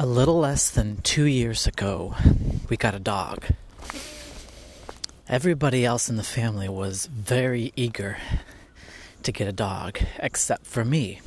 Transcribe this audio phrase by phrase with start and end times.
[0.00, 2.14] A little less than two years ago,
[2.68, 3.46] we got a dog.
[5.28, 8.16] Everybody else in the family was very eager
[9.24, 11.20] to get a dog, except for me.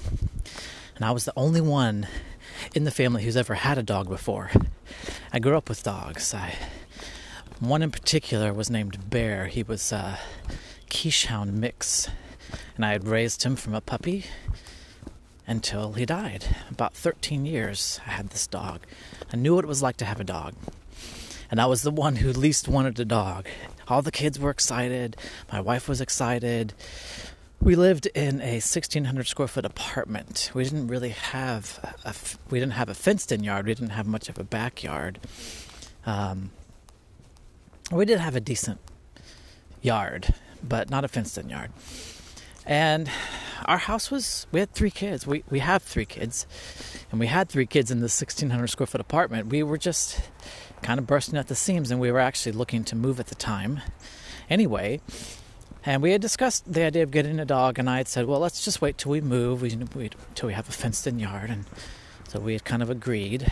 [0.96, 2.08] And I was the only one
[2.74, 4.52] in the family who's ever had a dog before.
[5.34, 6.34] I grew up with dogs.
[6.34, 6.56] I,
[7.60, 9.48] one in particular was named Bear.
[9.48, 10.18] He was a
[10.90, 12.08] Keeshond mix,
[12.78, 14.28] and I had raised him from a puppy
[15.52, 16.46] until he died.
[16.72, 18.80] About 13 years I had this dog.
[19.32, 20.56] I knew what it was like to have a dog.
[21.52, 23.48] And I was the one who least wanted a dog.
[23.90, 25.18] All the kids were excited.
[25.52, 26.74] My wife was excited.
[27.62, 30.52] We lived in a 1600 square foot apartment.
[30.54, 32.16] We didn't really have a,
[32.50, 33.66] we didn't have a fenced in yard.
[33.66, 35.20] We didn't have much of a backyard.
[36.06, 36.52] Um,
[37.92, 38.80] we did have a decent
[39.82, 40.34] yard,
[40.64, 41.72] but not a fenced in yard.
[42.66, 43.10] And
[43.66, 45.26] our house was we had three kids.
[45.28, 46.46] We we have three kids,
[47.12, 49.48] and we had three kids in the 1600 square foot apartment.
[49.48, 50.20] We were just
[50.82, 53.36] kind of bursting at the seams, and we were actually looking to move at the
[53.36, 53.82] time.
[54.50, 55.00] Anyway,
[55.86, 58.40] and we had discussed the idea of getting a dog, and I had said, well,
[58.40, 61.66] let's just wait till we move, we, we, till we have a fenced-in yard, and
[62.28, 63.52] so we had kind of agreed.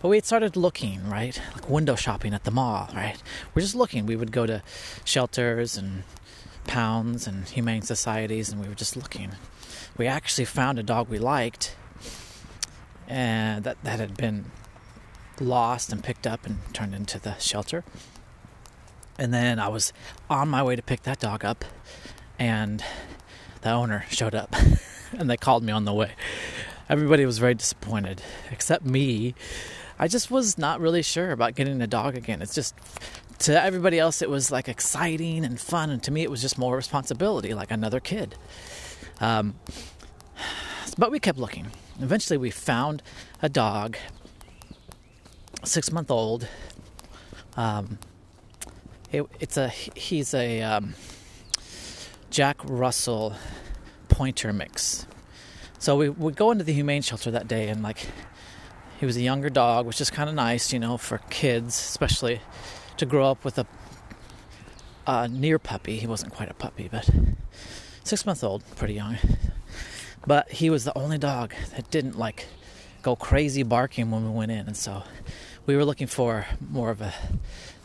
[0.00, 3.20] But we had started looking, right, like window shopping at the mall, right?
[3.54, 4.06] We're just looking.
[4.06, 4.62] We would go to
[5.04, 6.04] shelters and
[6.68, 9.32] pounds and humane societies, and we were just looking.
[9.96, 11.74] We actually found a dog we liked,
[13.08, 14.52] and that that had been
[15.40, 17.82] lost and picked up and turned into the shelter.
[19.18, 19.92] And then I was
[20.30, 21.64] on my way to pick that dog up,
[22.38, 22.84] and
[23.62, 24.54] the owner showed up,
[25.12, 26.12] and they called me on the way.
[26.88, 29.34] Everybody was very disappointed, except me.
[29.98, 32.40] I just was not really sure about getting a dog again.
[32.40, 32.74] It's just
[33.40, 36.58] to everybody else it was like exciting and fun and to me it was just
[36.58, 38.34] more responsibility like another kid.
[39.20, 39.54] Um,
[40.96, 41.68] but we kept looking.
[42.00, 43.02] Eventually we found
[43.42, 43.96] a dog
[45.64, 46.48] six month old.
[47.56, 47.98] Um,
[49.12, 50.94] it, it's a he's a um,
[52.30, 53.34] jack russell
[54.08, 55.06] pointer mix.
[55.78, 58.08] So we would go into the humane shelter that day and like
[58.98, 62.40] he was a younger dog which is kind of nice you know for kids especially
[62.98, 63.66] to grow up with a,
[65.06, 65.96] a near puppy.
[65.98, 67.08] He wasn't quite a puppy, but
[68.04, 69.16] six months old, pretty young.
[70.26, 72.46] But he was the only dog that didn't like
[73.02, 75.04] go crazy barking when we went in, and so
[75.64, 77.14] we were looking for more of a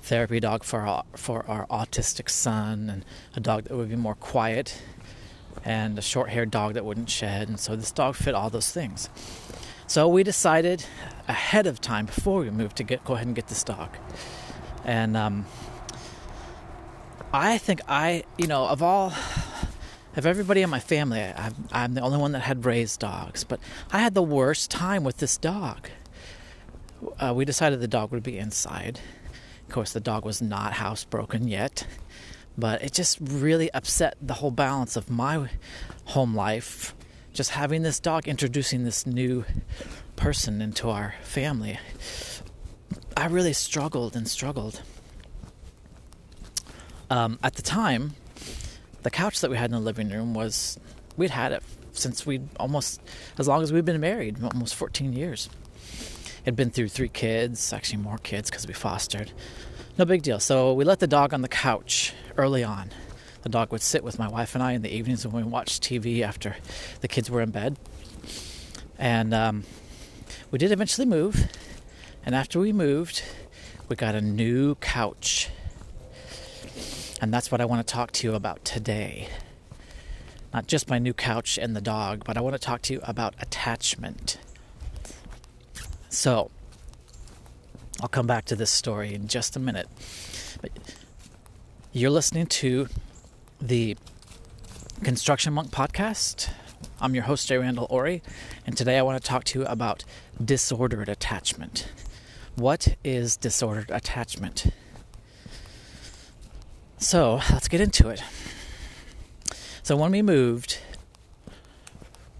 [0.02, 4.16] therapy dog for our, for our autistic son, and a dog that would be more
[4.16, 4.82] quiet,
[5.64, 7.48] and a short-haired dog that wouldn't shed.
[7.48, 9.10] And so this dog fit all those things.
[9.86, 10.86] So we decided
[11.28, 13.90] ahead of time before we moved to get go ahead and get this dog.
[14.86, 15.46] And um,
[17.32, 19.14] I think I, you know, of all,
[20.16, 23.60] of everybody in my family, I'm, I'm the only one that had raised dogs, but
[23.92, 25.90] I had the worst time with this dog.
[27.20, 29.00] Uh, we decided the dog would be inside.
[29.68, 31.88] Of course, the dog was not housebroken yet,
[32.58, 35.50] but it just really upset the whole balance of my
[36.06, 36.94] home life.
[37.34, 39.44] Just having this dog introducing this new
[40.16, 41.80] person into our family.
[43.16, 44.82] I really struggled and struggled.
[47.10, 48.16] Um, at the time,
[49.04, 50.80] the couch that we had in the living room was
[51.16, 53.02] we'd had it since we'd almost
[53.38, 55.50] as long as we'd been married, almost 14 years.
[56.46, 59.32] Had been through three kids, actually more kids because we fostered.
[59.98, 60.40] No big deal.
[60.40, 62.90] So we let the dog on the couch early on.
[63.44, 65.84] The dog would sit with my wife and I in the evenings when we watched
[65.84, 66.56] TV after
[67.02, 67.78] the kids were in bed.
[68.98, 69.64] And um,
[70.50, 71.48] we did eventually move
[72.26, 73.24] and after we moved,
[73.90, 75.50] we got a new couch.
[77.22, 79.30] And that's what I want to talk to you about today.
[80.54, 83.02] Not just my new couch and the dog, but I want to talk to you
[83.04, 84.38] about attachment.
[86.10, 86.52] So,
[88.02, 89.88] I'll come back to this story in just a minute.
[90.62, 90.72] But
[91.92, 92.88] you're listening to
[93.60, 93.98] the
[95.04, 96.50] Construction Monk podcast.
[97.02, 98.22] I'm your host, Jay Randall Ori,
[98.66, 100.04] and today I want to talk to you about
[100.44, 101.88] disordered attachment.
[102.56, 104.68] What is disordered attachment?
[107.00, 108.24] So let's get into it.
[109.82, 110.78] So when we moved,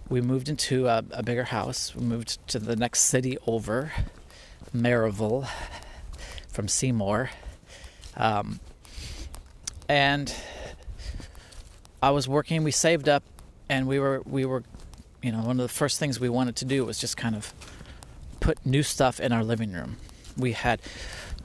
[0.08, 1.94] we moved into a, a bigger house.
[1.96, 3.92] We moved to the next city over,
[4.74, 5.48] Maryville,
[6.48, 7.30] from Seymour.
[8.16, 8.60] Um,
[9.88, 10.32] and
[12.00, 12.62] I was working.
[12.62, 13.24] We saved up,
[13.68, 14.62] and we were we were,
[15.22, 17.52] you know, one of the first things we wanted to do was just kind of
[18.44, 19.96] put new stuff in our living room.
[20.36, 20.78] We had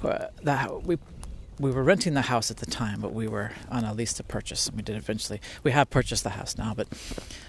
[0.04, 0.98] uh, that we
[1.58, 4.24] we were renting the house at the time, but we were on a lease to
[4.24, 5.40] purchase, and we did eventually.
[5.64, 6.88] We have purchased the house now, but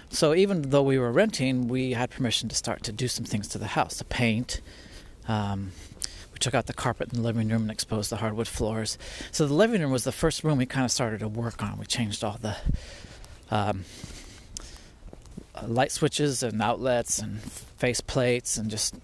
[0.09, 3.47] so even though we were renting, we had permission to start to do some things
[3.49, 4.61] to the house, to paint,
[5.27, 5.71] Um,
[6.33, 8.97] we took out the carpet in the living room and exposed the hardwood floors.
[9.31, 11.77] So the living room was the first room we kind of started to work on.
[11.77, 12.57] We changed all the
[13.49, 13.85] um,
[15.65, 18.95] light switches and outlets and face plates and just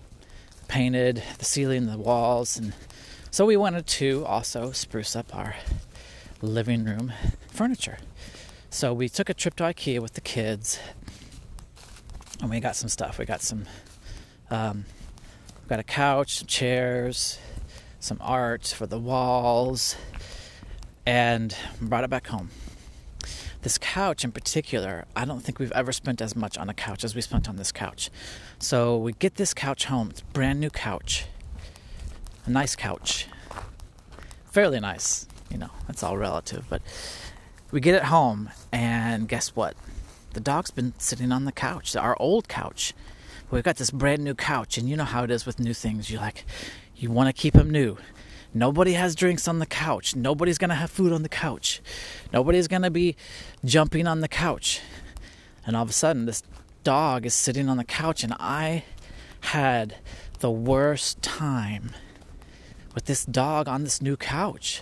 [0.67, 2.73] painted the ceiling, the walls, and
[3.31, 5.55] so we wanted to also spruce up our
[6.41, 7.13] living room
[7.49, 7.97] furniture.
[8.69, 10.79] So we took a trip to IKEA with the kids,
[12.41, 13.17] and we got some stuff.
[13.17, 13.65] We got some,
[14.49, 14.85] um,
[15.63, 17.39] we got a couch, some chairs,
[17.99, 19.95] some art for the walls,
[21.05, 22.49] and brought it back home.
[23.67, 27.03] This couch in particular, I don't think we've ever spent as much on a couch
[27.03, 28.09] as we spent on this couch.
[28.59, 30.09] So we get this couch home.
[30.09, 31.25] It's a brand new couch,
[32.45, 33.27] a nice couch,
[34.45, 35.27] fairly nice.
[35.51, 36.81] You know, that's all relative, but
[37.69, 39.75] we get it home, and guess what?
[40.31, 42.93] The dog's been sitting on the couch, our old couch.
[43.51, 46.09] We've got this brand new couch, and you know how it is with new things.
[46.09, 46.45] You like,
[46.95, 47.97] you want to keep them new.
[48.53, 50.15] Nobody has drinks on the couch.
[50.15, 51.81] Nobody's going to have food on the couch.
[52.33, 53.15] Nobody's going to be
[53.63, 54.81] jumping on the couch.
[55.65, 56.43] And all of a sudden, this
[56.83, 58.83] dog is sitting on the couch, and I
[59.41, 59.95] had
[60.39, 61.91] the worst time
[62.95, 64.81] with this dog on this new couch.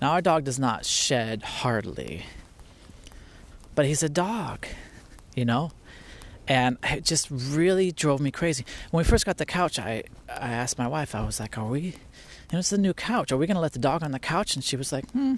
[0.00, 2.24] Now, our dog does not shed hardly,
[3.74, 4.66] but he's a dog,
[5.34, 5.72] you know?
[6.46, 8.64] And it just really drove me crazy.
[8.90, 11.66] When we first got the couch, I, I asked my wife, I was like, Are
[11.66, 11.96] we,
[12.50, 13.32] you know, it's the new couch.
[13.32, 14.54] Are we going to let the dog on the couch?
[14.54, 15.36] And she was like, Hmm,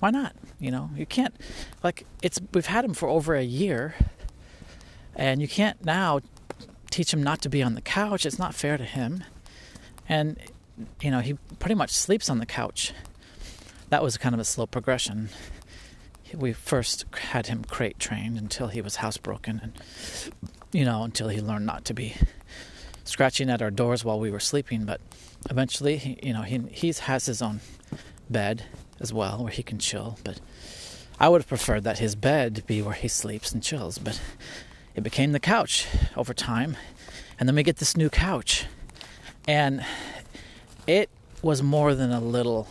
[0.00, 0.34] why not?
[0.58, 1.34] You know, you can't,
[1.82, 3.94] like, it's, we've had him for over a year,
[5.14, 6.20] and you can't now
[6.90, 8.26] teach him not to be on the couch.
[8.26, 9.24] It's not fair to him.
[10.08, 10.38] And,
[11.00, 12.92] you know, he pretty much sleeps on the couch
[13.94, 15.28] that was kind of a slow progression.
[16.34, 19.72] We first had him crate trained until he was housebroken, and
[20.72, 22.16] you know, until he learned not to be
[23.04, 24.84] scratching at our doors while we were sleeping.
[24.84, 25.00] But
[25.50, 27.60] eventually, you know, he he has his own
[28.30, 28.64] bed
[29.00, 30.18] as well where he can chill.
[30.24, 30.40] But
[31.18, 33.98] I would have preferred that his bed be where he sleeps and chills.
[33.98, 34.20] But
[34.94, 35.86] it became the couch
[36.16, 36.76] over time,
[37.38, 38.66] and then we get this new couch,
[39.46, 39.84] and
[40.86, 41.10] it
[41.42, 42.68] was more than a little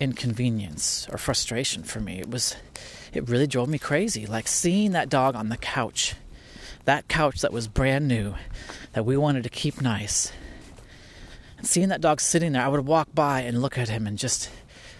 [0.00, 2.18] inconvenience or frustration for me.
[2.18, 2.56] It was
[3.12, 4.26] it really drove me crazy.
[4.26, 6.14] Like seeing that dog on the couch.
[6.84, 8.34] That couch that was brand new
[8.92, 10.32] that we wanted to keep nice.
[11.62, 14.50] Seeing that dog sitting there, I would walk by and look at him and just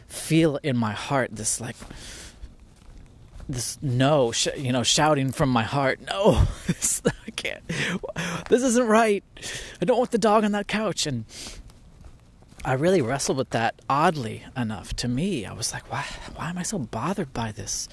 [0.07, 1.77] feel in my heart this like
[3.49, 6.47] this no, sh- you know, shouting from my heart, no,
[7.27, 7.67] I can't.
[8.49, 9.25] This isn't right.
[9.81, 11.07] I don't want the dog on that couch.
[11.07, 11.25] And
[12.65, 15.45] I really wrestled with that oddly enough to me.
[15.45, 16.05] I was like, why
[16.35, 17.89] why am I so bothered by this?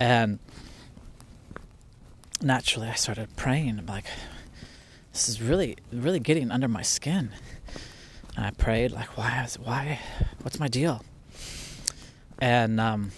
[0.00, 0.38] And
[2.42, 3.78] naturally I started praying.
[3.78, 4.06] I'm like,
[5.12, 7.30] this is really really getting under my skin.
[8.36, 10.00] And I prayed like, why why
[10.42, 11.02] what's my deal?
[12.38, 13.12] And um,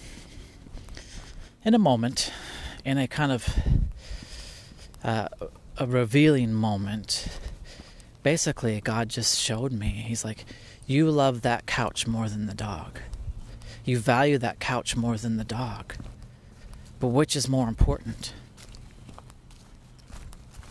[1.65, 2.31] in a moment,
[2.85, 3.59] in a kind of
[5.03, 5.27] uh,
[5.77, 7.27] a revealing moment,
[8.23, 10.05] basically God just showed me.
[10.07, 10.45] He's like,
[10.87, 12.99] You love that couch more than the dog.
[13.83, 15.95] You value that couch more than the dog.
[16.99, 18.33] But which is more important?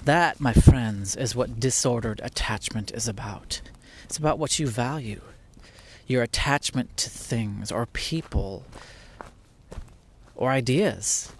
[0.04, 3.60] That, my friends, is what disordered attachment is about.
[4.08, 5.20] It's about what you value.
[6.06, 8.64] Your attachment to things or people
[10.34, 11.30] or ideas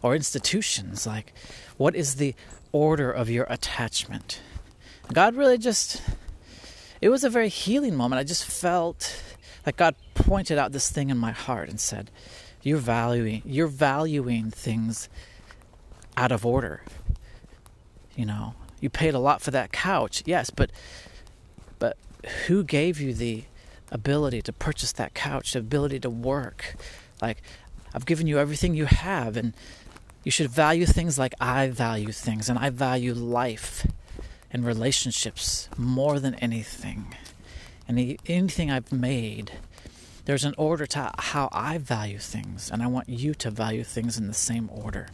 [0.00, 1.06] or institutions.
[1.06, 1.34] Like,
[1.76, 2.34] what is the
[2.72, 4.40] order of your attachment?
[5.12, 6.00] God really just,
[7.02, 8.20] it was a very healing moment.
[8.20, 9.22] I just felt
[9.66, 12.10] like God pointed out this thing in my heart and said,
[12.62, 15.10] You're valuing, you're valuing things
[16.16, 16.80] out of order.
[18.16, 20.70] You know, you paid a lot for that couch, yes, but
[22.46, 23.44] who gave you the
[23.90, 26.76] ability to purchase that couch, the ability to work?
[27.22, 27.42] Like,
[27.94, 29.54] I've given you everything you have, and
[30.24, 33.86] you should value things like I value things, and I value life
[34.50, 37.14] and relationships more than anything.
[37.86, 39.52] And anything I've made,
[40.24, 44.16] there's an order to how I value things, and I want you to value things
[44.16, 45.08] in the same order.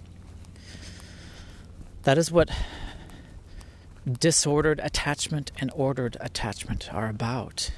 [2.05, 2.51] That is what
[4.19, 7.71] disordered attachment and ordered attachment are about.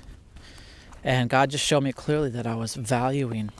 [1.04, 3.50] And God just showed me clearly that I was valuing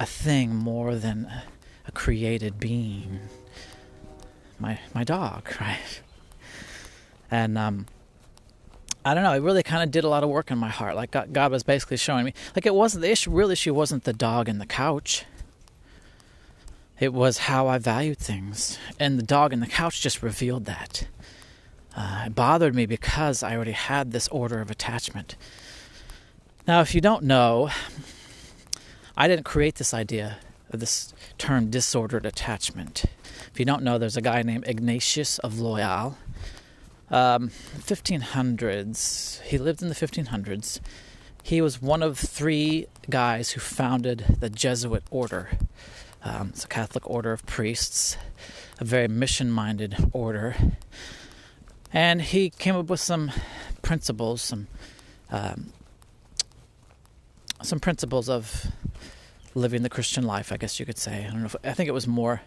[0.00, 1.30] a thing more than
[1.86, 3.20] a created being.
[4.58, 6.02] My my dog, right?
[7.32, 7.86] and um,
[9.04, 9.32] I don't know.
[9.32, 10.94] It really kind of did a lot of work in my heart.
[10.94, 13.30] Like God, God was basically showing me, like it wasn't the issue.
[13.30, 15.24] Real issue wasn't the dog and the couch.
[17.00, 21.08] It was how I valued things, and the dog and the couch just revealed that.
[21.96, 25.36] Uh, it bothered me because I already had this order of attachment.
[26.66, 27.70] Now, if you don't know,
[29.16, 30.38] I didn't create this idea
[30.70, 33.04] of this term disordered attachment.
[33.52, 36.16] If you don't know, there's a guy named Ignatius of Loyola.
[37.10, 39.42] Um, 1500s.
[39.42, 40.80] He lived in the 1500s.
[41.42, 45.50] He was one of three guys who founded the Jesuit order.
[46.24, 48.16] Um, it's a Catholic order of priests,
[48.80, 50.56] a very mission minded order.
[51.92, 53.30] And he came up with some
[53.82, 54.66] principles, some
[55.30, 55.72] um,
[57.62, 58.66] some principles of
[59.54, 61.24] living the Christian life, I guess you could say.
[61.26, 61.46] I don't know.
[61.46, 62.42] If, I think it was more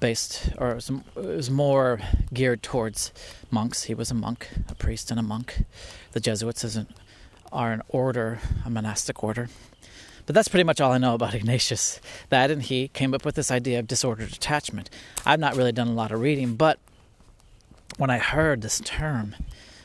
[0.00, 2.00] based, or it was, it was, more
[2.32, 3.12] geared towards
[3.50, 3.84] monks.
[3.84, 5.64] He was a monk, a priest, and a monk.
[6.12, 6.90] The Jesuits isn't,
[7.52, 9.48] are an order, a monastic order.
[10.26, 12.00] But that's pretty much all I know about Ignatius.
[12.28, 14.90] That and he came up with this idea of disordered attachment.
[15.24, 16.78] I've not really done a lot of reading, but
[17.96, 19.36] when I heard this term,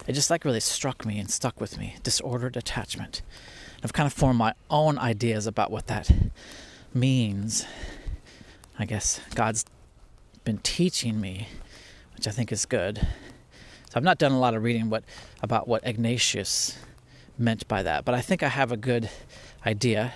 [0.08, 3.22] it just like really struck me and stuck with me disordered attachment.
[3.84, 6.12] I've kind of formed my own ideas about what that
[6.94, 7.66] means.
[8.78, 9.66] I guess God's
[10.44, 11.48] been teaching me,
[12.16, 12.98] which I think is good.
[12.98, 15.04] So I've not done a lot of reading what
[15.42, 16.78] about what Ignatius
[17.38, 19.10] meant by that, but I think I have a good
[19.66, 20.13] idea,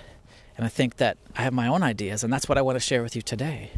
[0.56, 2.80] and I think that I have my own ideas, and that's what I want to
[2.80, 3.72] share with you today.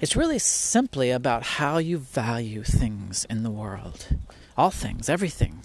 [0.00, 4.08] It's really simply about how you value things in the world.
[4.56, 5.60] All things, everything.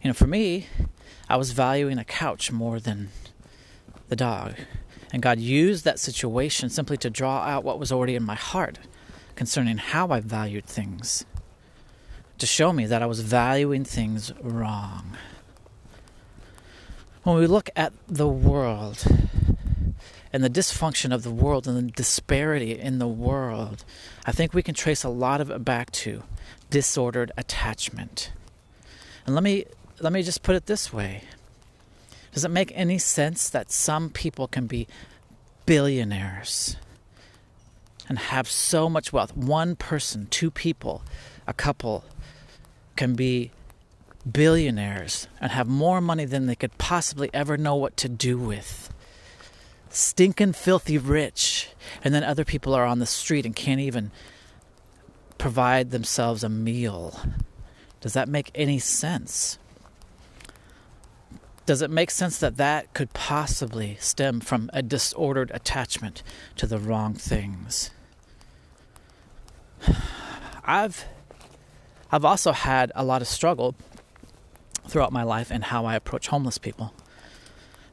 [0.00, 0.68] You know, for me,
[1.28, 3.08] I was valuing a couch more than
[4.08, 4.54] the dog.
[5.12, 8.78] And God used that situation simply to draw out what was already in my heart
[9.34, 11.24] concerning how I valued things,
[12.38, 15.16] to show me that I was valuing things wrong.
[17.24, 19.04] When we look at the world
[20.32, 23.84] and the dysfunction of the world and the disparity in the world,
[24.24, 26.22] I think we can trace a lot of it back to
[26.70, 28.32] disordered attachment.
[29.26, 29.66] And let me
[30.00, 31.24] let me just put it this way
[32.32, 34.88] Does it make any sense that some people can be
[35.66, 36.76] billionaires
[38.08, 39.36] and have so much wealth?
[39.36, 41.02] One person, two people,
[41.46, 42.04] a couple
[42.96, 43.50] can be
[44.30, 48.92] billionaires and have more money than they could possibly ever know what to do with.
[49.92, 51.68] Stinking filthy rich.
[52.02, 54.10] And then other people are on the street and can't even
[55.38, 57.20] provide themselves a meal.
[58.00, 59.58] Does that make any sense?
[61.64, 66.22] does it make sense that that could possibly stem from a disordered attachment
[66.56, 67.90] to the wrong things?
[70.64, 71.06] I've
[72.10, 73.74] I've also had a lot of struggle
[74.86, 76.92] throughout my life in how I approach homeless people.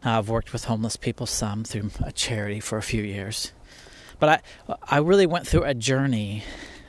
[0.03, 3.51] Now, I've worked with homeless people some through a charity for a few years.
[4.19, 6.43] But I I really went through a journey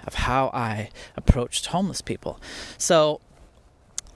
[0.07, 2.40] of how I approached homeless people.
[2.79, 3.21] So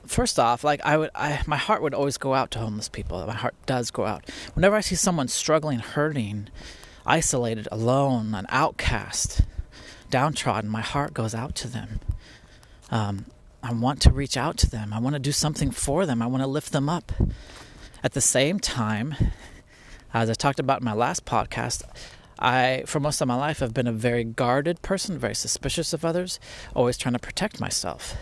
[0.06, 3.24] first off, like I would, I, my heart would always go out to homeless people.
[3.26, 4.28] My heart does go out.
[4.54, 6.48] Whenever I see someone struggling, hurting,
[7.06, 9.42] isolated, alone, an outcast,
[10.10, 12.00] downtrodden, my heart goes out to them.
[12.90, 13.26] Um,
[13.62, 14.92] I want to reach out to them.
[14.92, 16.20] I want to do something for them.
[16.20, 17.12] I want to lift them up.
[18.04, 19.14] At the same time,
[20.12, 21.82] as I talked about in my last podcast,
[22.38, 26.04] I, for most of my life, have been a very guarded person, very suspicious of
[26.04, 26.38] others,
[26.74, 28.14] always trying to protect myself.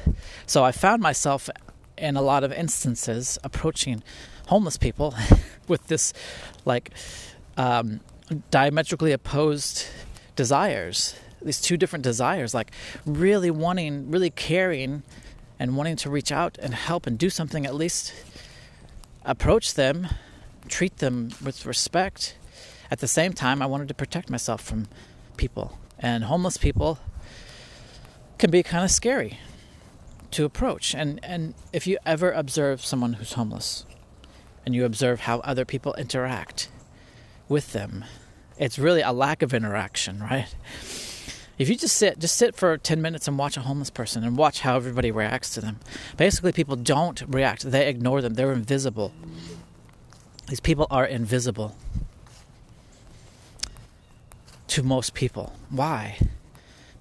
[0.46, 1.50] So I found myself
[1.98, 4.04] in a lot of instances approaching
[4.46, 5.16] homeless people
[5.66, 6.12] with this
[6.64, 6.92] like
[7.56, 7.98] um,
[8.52, 9.86] diametrically opposed
[10.36, 12.70] desires these two different desires like
[13.04, 15.02] really wanting really caring
[15.58, 18.14] and wanting to reach out and help and do something at least
[19.24, 20.08] approach them
[20.68, 22.36] treat them with respect
[22.90, 24.86] at the same time i wanted to protect myself from
[25.36, 26.98] people and homeless people
[28.38, 29.38] can be kind of scary
[30.32, 30.94] to approach.
[30.94, 33.86] And and if you ever observe someone who's homeless
[34.66, 36.68] and you observe how other people interact
[37.48, 38.04] with them,
[38.58, 40.52] it's really a lack of interaction, right?
[41.58, 44.36] If you just sit, just sit for 10 minutes and watch a homeless person and
[44.36, 45.80] watch how everybody reacts to them.
[46.16, 49.12] Basically, people don't react, they ignore them, they're invisible.
[50.48, 51.76] These people are invisible
[54.68, 55.54] to most people.
[55.70, 56.18] Why?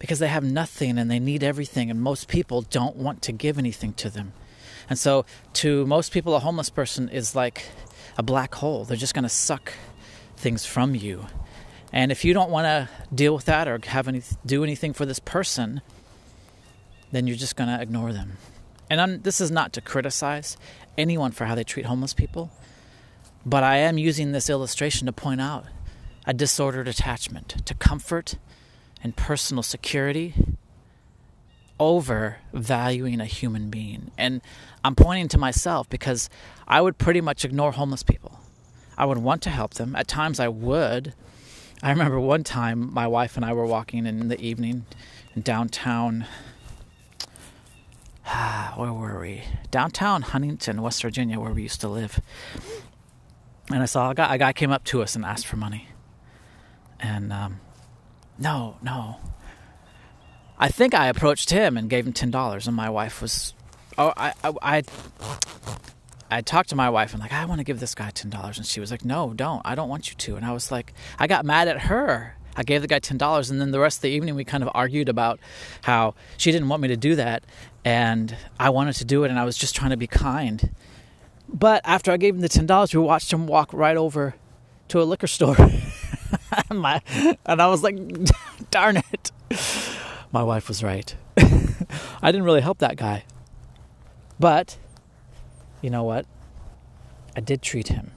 [0.01, 3.59] because they have nothing and they need everything, and most people don't want to give
[3.59, 4.33] anything to them.
[4.89, 7.67] And so, to most people, a homeless person is like
[8.17, 8.83] a black hole.
[8.83, 9.73] They're just going to suck
[10.35, 11.27] things from you.
[11.93, 15.05] And if you don't want to deal with that or have any do anything for
[15.05, 15.81] this person,
[17.11, 18.37] then you're just going to ignore them.
[18.89, 20.57] And I'm, this is not to criticize
[20.97, 22.51] anyone for how they treat homeless people,
[23.45, 25.65] but I am using this illustration to point out
[26.25, 28.35] a disordered attachment to comfort
[29.03, 30.35] and personal security
[31.79, 34.11] over valuing a human being.
[34.17, 34.41] And
[34.83, 36.29] I'm pointing to myself because
[36.67, 38.39] I would pretty much ignore homeless people.
[38.97, 39.95] I would want to help them.
[39.95, 41.13] At times I would.
[41.83, 44.85] I remember one time my wife and I were walking in the evening
[45.35, 46.25] in downtown.
[48.75, 49.43] Where were we?
[49.71, 52.19] Downtown Huntington, West Virginia, where we used to live.
[53.71, 55.87] And I saw a guy, a guy came up to us and asked for money.
[56.99, 57.59] And um,
[58.37, 59.17] no, no,
[60.61, 63.55] I think I approached him and gave him ten dollars, and my wife was,
[63.97, 64.83] oh, I, I, I,
[66.31, 68.57] I talked to my wife and like, I want to give this guy ten dollars,
[68.57, 69.61] and she was like, No, don't.
[69.65, 70.35] I don't want you to.
[70.35, 72.35] And I was like, I got mad at her.
[72.55, 74.63] I gave the guy ten dollars, and then the rest of the evening we kind
[74.63, 75.39] of argued about
[75.83, 77.43] how she didn't want me to do that,
[77.85, 80.71] and I wanted to do it, and I was just trying to be kind.
[81.47, 84.35] But after I gave him the ten dollars, we watched him walk right over
[84.89, 85.55] to a liquor store,
[86.69, 87.01] and, my,
[87.45, 87.97] and I was like,
[88.71, 89.31] darn it
[90.31, 91.15] my wife was right.
[91.37, 93.23] I didn't really help that guy.
[94.39, 94.77] But,
[95.81, 96.25] you know what?
[97.35, 98.11] I did treat him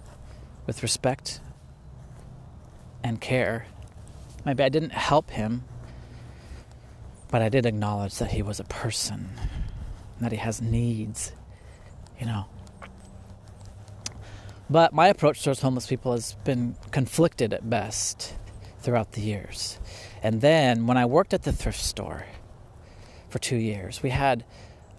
[0.67, 1.41] with respect
[3.03, 3.67] and care.
[4.45, 5.65] Maybe I didn't help him,
[7.31, 9.31] but I did acknowledge that he was a person,
[10.17, 11.33] and that he has needs,
[12.19, 12.47] you know.
[14.69, 18.35] But my approach towards homeless people has been conflicted at best
[18.81, 19.79] throughout the years.
[20.23, 22.25] And then when I worked at the thrift store
[23.29, 24.45] for two years, we had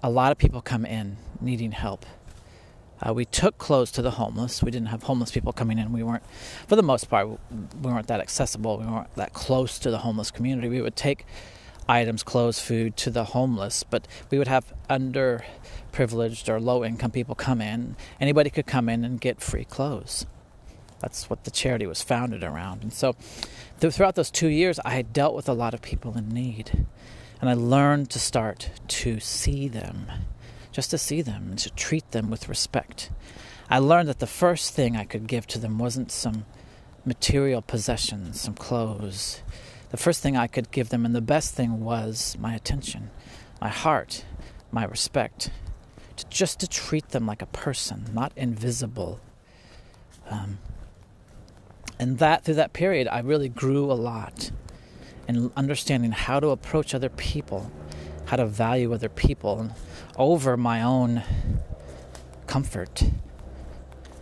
[0.03, 2.05] a lot of people come in needing help.
[3.01, 4.63] Uh, we took clothes to the homeless.
[4.63, 5.91] We didn't have homeless people coming in.
[5.91, 6.23] We weren't,
[6.67, 7.37] for the most part, we
[7.81, 8.77] weren't that accessible.
[8.77, 10.69] We weren't that close to the homeless community.
[10.69, 11.25] We would take
[11.87, 17.35] items, clothes, food to the homeless, but we would have underprivileged or low income people
[17.35, 17.95] come in.
[18.19, 20.25] Anybody could come in and get free clothes.
[20.99, 22.81] That's what the charity was founded around.
[22.81, 23.15] And so
[23.79, 26.85] throughout those two years, I had dealt with a lot of people in need.
[27.41, 30.07] And I learned to start to see them,
[30.75, 33.09] just to see them and to treat them with respect.
[33.69, 36.45] I learned that the first thing I could give to them wasn't some
[37.05, 39.41] material possessions, some clothes.
[39.91, 43.09] The first thing I could give them, and the best thing was my attention,
[43.61, 44.25] my heart,
[44.69, 45.49] my respect.
[46.17, 49.21] To just to treat them like a person, not invisible.
[50.29, 50.59] Um,
[51.97, 54.51] and that through that period, I really grew a lot
[55.25, 57.71] in understanding how to approach other people,
[58.25, 59.71] how to value other people
[60.17, 61.23] over my own
[62.47, 63.03] comfort.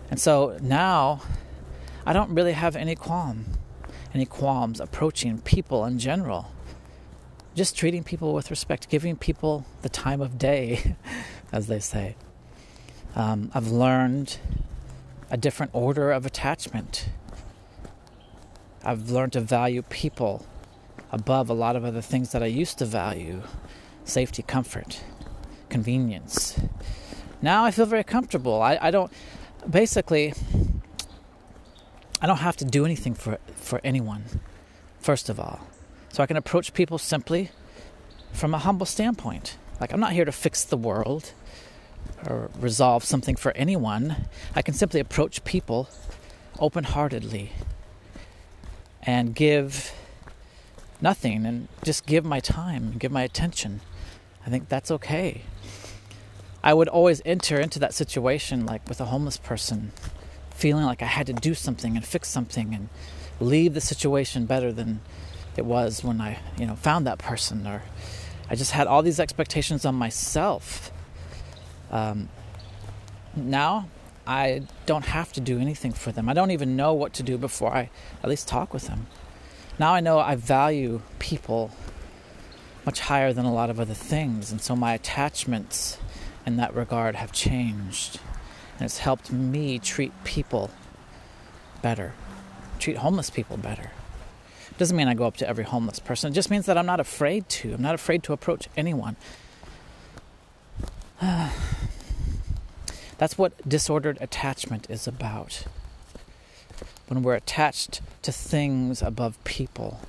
[0.10, 1.21] And so now
[2.06, 3.45] I don't really have any qualm,
[4.13, 6.51] any qualms approaching people in general.
[7.56, 10.95] Just treating people with respect, giving people the time of day,
[11.51, 12.15] as they say.
[13.15, 14.39] Um, I've learned
[15.29, 17.10] a different order of attachment
[18.86, 20.45] I've learned to value people
[21.10, 23.43] above a lot of other things that I used to value
[24.03, 25.01] safety, comfort,
[25.73, 26.59] convenience.
[27.41, 28.62] Now I feel very comfortable.
[28.62, 29.12] I, I don't,
[29.67, 30.33] basically,
[32.21, 34.23] I don't have to do anything for, for anyone,
[34.99, 35.59] first of all.
[36.13, 37.49] So I can approach people simply
[38.31, 39.57] from a humble standpoint.
[39.81, 41.33] Like, I'm not here to fix the world
[42.27, 44.27] or resolve something for anyone.
[44.55, 45.89] I can simply approach people
[46.59, 47.51] open heartedly
[49.01, 49.91] and give
[51.01, 53.81] nothing and just give my time, give my attention.
[54.45, 55.41] I think that's okay.
[56.63, 59.91] I would always enter into that situation like with a homeless person,
[60.52, 62.89] feeling like I had to do something and fix something and
[63.39, 65.02] leave the situation better than
[65.58, 67.84] it was when I, you know, found that person or
[68.49, 70.91] I just had all these expectations on myself.
[71.91, 72.30] Um,
[73.36, 73.89] now
[74.26, 76.30] I don't have to do anything for them.
[76.30, 77.89] I don't even know what to do before I
[78.23, 79.08] at least talk with them.
[79.80, 81.71] Now I know I value people
[82.86, 85.97] much higher than a lot of other things, and so my attachments
[86.45, 88.19] in that regard have changed.
[88.77, 90.71] And it's helped me treat people
[91.82, 92.13] better,
[92.79, 93.91] treat homeless people better.
[94.71, 96.32] It doesn't mean I go up to every homeless person.
[96.32, 97.73] It just means that I'm not afraid to.
[97.73, 99.15] I'm not afraid to approach anyone.
[103.17, 105.65] That's what disordered attachment is about.
[107.08, 110.01] When we're attached to things above people,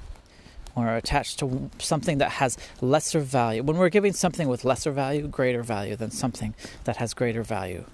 [0.74, 5.28] we're attached to something that has lesser value, when we're giving something with lesser value,
[5.28, 7.84] greater value than something that has greater value,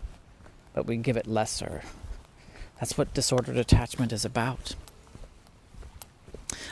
[0.73, 1.83] but we give it lesser.
[2.79, 4.75] That's what disordered attachment is about.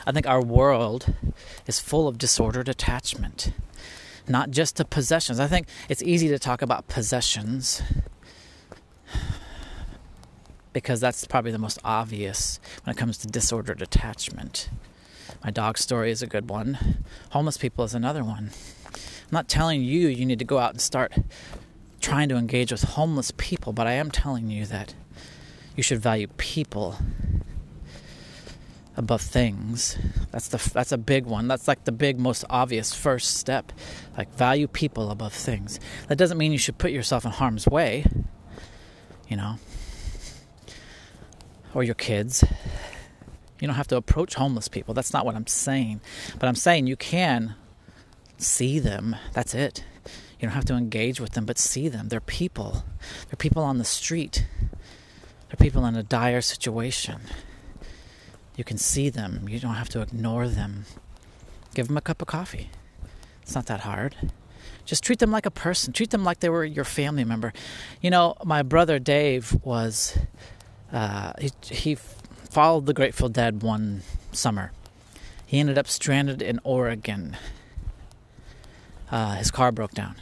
[0.05, 1.13] I think our world
[1.67, 3.51] is full of disordered attachment,
[4.27, 5.39] not just to possessions.
[5.39, 7.83] I think it's easy to talk about possessions
[10.73, 14.69] because that's probably the most obvious when it comes to disordered attachment.
[15.43, 17.03] My dog story is a good one.
[17.31, 18.51] Homeless people is another one.
[18.85, 21.13] I'm not telling you you need to go out and start
[22.01, 24.93] trying to engage with homeless people, but I am telling you that
[25.75, 26.97] you should value people
[28.97, 29.97] above things.
[30.31, 31.47] That's the that's a big one.
[31.47, 33.71] That's like the big most obvious first step.
[34.17, 35.79] Like value people above things.
[36.09, 38.05] That doesn't mean you should put yourself in harm's way.
[39.29, 39.55] You know.
[41.73, 42.43] Or your kids.
[43.59, 44.93] You don't have to approach homeless people.
[44.93, 46.01] That's not what I'm saying.
[46.39, 47.55] But I'm saying you can
[48.37, 49.15] see them.
[49.33, 49.83] That's it.
[50.39, 52.07] You don't have to engage with them, but see them.
[52.07, 52.85] They're people.
[53.27, 54.45] They're people on the street.
[55.49, 57.19] They're people in a dire situation.
[58.55, 59.47] You can see them.
[59.49, 60.85] You don't have to ignore them.
[61.73, 62.69] Give them a cup of coffee.
[63.41, 64.15] It's not that hard.
[64.85, 65.91] Just treat them like a person.
[65.91, 67.51] Treat them like they were your family member.
[68.01, 70.17] You know, my brother Dave was,
[70.93, 71.97] uh, he, he
[72.49, 74.71] followed the Grateful Dead one summer.
[75.45, 77.37] He ended up stranded in Oregon.
[79.11, 80.15] Uh, his car broke down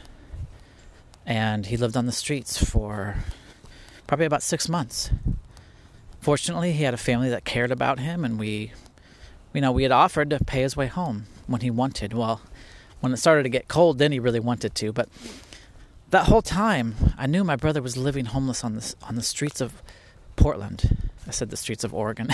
[1.28, 3.16] and he lived on the streets for
[4.06, 5.10] probably about six months.
[6.20, 8.72] Fortunately, he had a family that cared about him, and we,
[9.52, 12.14] you know, we had offered to pay his way home when he wanted.
[12.14, 12.40] Well,
[13.00, 14.90] when it started to get cold, then he really wanted to.
[14.90, 15.10] But
[16.08, 19.60] that whole time, I knew my brother was living homeless on the on the streets
[19.60, 19.82] of
[20.38, 20.96] Portland.
[21.26, 22.28] I said the streets of Oregon.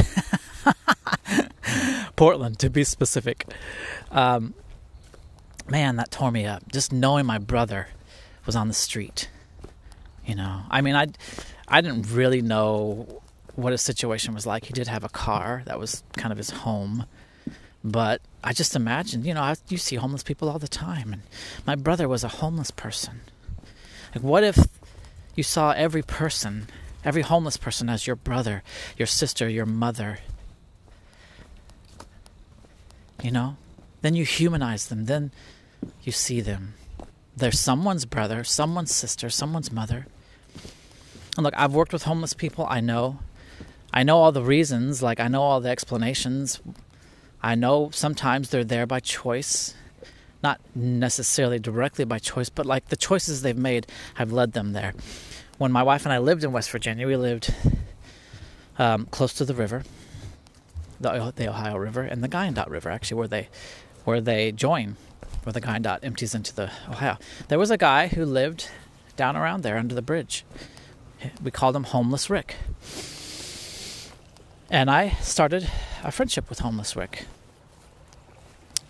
[2.17, 3.47] Portland, to be specific.
[4.13, 4.55] Um,
[5.69, 6.71] man, that tore me up.
[6.71, 7.89] Just knowing my brother
[8.47, 9.31] was on the street.
[10.25, 11.09] You know, I mean, I,
[11.67, 13.23] I didn't really know
[13.57, 14.67] what his situation was like.
[14.67, 17.07] He did have a car that was kind of his home,
[17.83, 21.23] but I just imagined, you know, I, you see homeless people all the time, and
[21.67, 23.21] my brother was a homeless person.
[24.15, 24.59] Like, what if
[25.35, 26.69] you saw every person,
[27.05, 28.63] every homeless person as your brother,
[28.97, 30.19] your sister, your mother?
[33.23, 33.57] You know,
[34.03, 35.07] then you humanize them.
[35.07, 35.33] Then
[36.03, 36.75] you see them
[37.37, 40.07] they're someone's brother, someone's sister, someone's mother.
[41.37, 42.67] And look, I've worked with homeless people.
[42.69, 43.19] I know.
[43.93, 46.61] I know all the reasons, like I know all the explanations.
[47.43, 49.75] I know sometimes they're there by choice,
[50.43, 54.95] not necessarily directly by choice, but like the choices they've made have led them there.
[55.59, 57.55] When my wife and I lived in West Virginia, we lived
[58.79, 59.85] um, close to the river,
[61.01, 63.49] the, the Ohio River, and the Guyandotte River, actually, where they
[64.05, 64.97] where they join
[65.45, 67.19] where the Guyandotte empties into the Ohio.
[67.49, 68.69] There was a guy who lived
[69.17, 70.45] down around there under the bridge.
[71.43, 72.57] We called him Homeless Rick.
[74.71, 75.71] And I started
[76.03, 77.27] a friendship with Homeless Rick.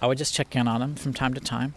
[0.01, 1.75] I would just check in on him from time to time.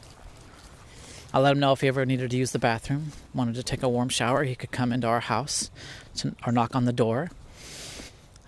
[1.37, 3.83] I let him know if he ever needed to use the bathroom, wanted to take
[3.83, 5.69] a warm shower, he could come into our house
[6.15, 7.29] to, or knock on the door.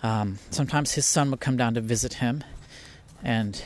[0.02, 2.42] Um, sometimes his son would come down to visit him,
[3.22, 3.62] and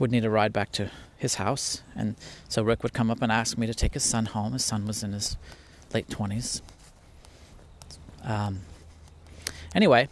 [0.00, 1.82] would need a ride back to his house.
[1.94, 2.16] And
[2.48, 4.54] so Rick would come up and ask me to take his son home.
[4.54, 5.36] His son was in his
[5.92, 6.60] late 20s.
[8.24, 8.62] Um,
[9.76, 10.08] anyway,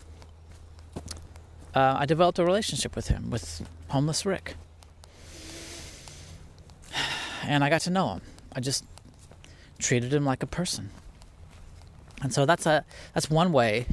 [1.74, 4.54] uh, I developed a relationship with him, with homeless Rick.
[7.42, 8.22] And I got to know him.
[8.52, 8.84] I just
[9.78, 10.90] treated him like a person.
[12.22, 13.86] And so that's a that's one way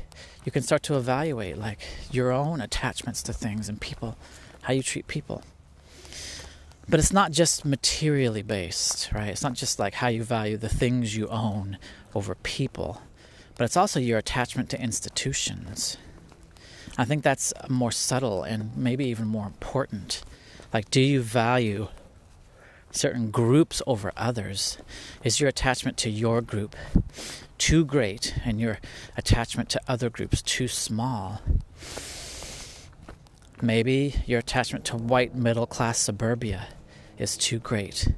[0.46, 1.80] you can start to evaluate like
[2.12, 4.18] your own attachments to things and people,
[4.62, 5.44] how you treat people.
[6.88, 9.30] But it's not just materially based, right?
[9.30, 11.78] It's not just like how you value the things you own
[12.16, 13.02] over people,
[13.56, 15.98] but it's also your attachment to institutions.
[16.98, 20.24] I think that's more subtle and maybe even more important.
[20.74, 21.88] Like, do you value
[22.92, 24.78] certain groups over others?
[25.24, 26.76] Is your attachment to your group
[27.58, 28.80] too great and your
[29.18, 31.42] attachment to other groups too small?
[33.62, 36.68] Maybe your attachment to white middle class suburbia
[37.18, 38.14] is too great,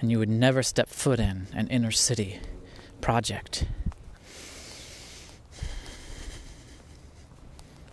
[0.00, 2.40] and you would never step foot in an inner city
[3.00, 3.66] project.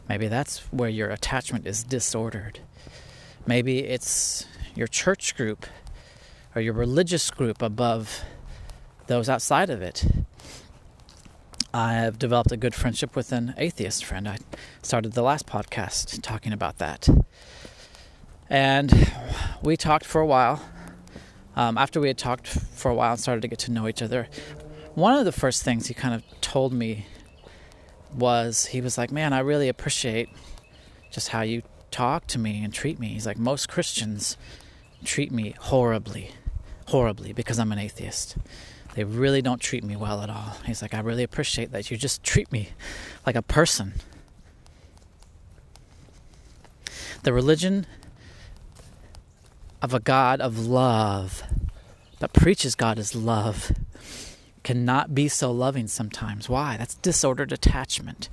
[0.10, 2.60] Maybe that's where your attachment is disordered.
[3.46, 4.46] Maybe it's
[4.76, 5.66] your church group
[6.56, 8.24] or your religious group above
[9.08, 10.06] those outside of it.
[11.74, 14.28] I have developed a good friendship with an atheist friend.
[14.28, 14.38] I
[14.82, 17.08] started the last podcast talking about that.
[18.50, 19.10] And
[19.62, 20.62] we talked for a while.
[21.56, 24.02] Um, after we had talked for a while and started to get to know each
[24.02, 24.28] other,
[24.94, 27.06] one of the first things he kind of told me
[28.14, 30.28] was he was like, Man, I really appreciate
[31.10, 31.62] just how you
[31.92, 33.10] talk to me and treat me.
[33.10, 34.36] He's like, Most Christians
[35.06, 36.32] treat me horribly,
[36.92, 38.36] horribly because I'm an atheist.
[38.96, 40.58] They really don't treat me well at all.
[40.66, 42.70] He's like, I really appreciate that you just treat me
[43.26, 43.94] like a person.
[47.24, 47.86] The religion
[49.82, 51.44] of a God of love
[52.20, 53.72] that preaches God is love
[54.64, 56.50] cannot be so loving sometimes.
[56.50, 56.76] Why?
[56.78, 58.30] That's disordered attachment.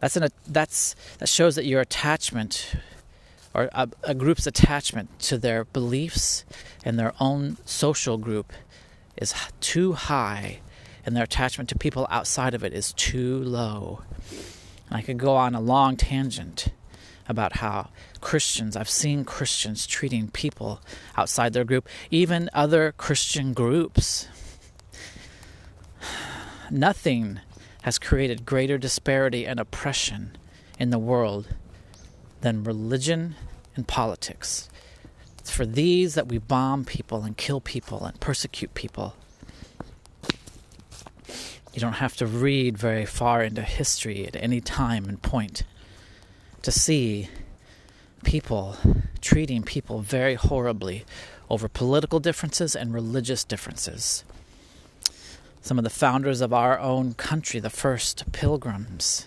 [0.00, 2.74] That's an that's that shows that your attachment
[3.56, 6.44] or a, a group's attachment to their beliefs
[6.84, 8.52] and their own social group
[9.16, 10.60] is too high
[11.06, 14.02] and their attachment to people outside of it is too low.
[14.88, 16.68] And I could go on a long tangent
[17.26, 17.88] about how
[18.20, 20.82] Christians, I've seen Christians treating people
[21.16, 24.28] outside their group, even other Christian groups.
[26.70, 27.40] Nothing
[27.82, 30.36] has created greater disparity and oppression
[30.78, 31.48] in the world
[32.40, 33.34] than religion
[33.74, 34.68] and politics.
[35.38, 39.14] It's for these that we bomb people and kill people and persecute people.
[41.72, 45.62] You don't have to read very far into history at any time and point
[46.62, 47.28] to see
[48.24, 48.76] people
[49.20, 51.04] treating people very horribly
[51.48, 54.24] over political differences and religious differences.
[55.60, 59.26] Some of the founders of our own country, the first pilgrims,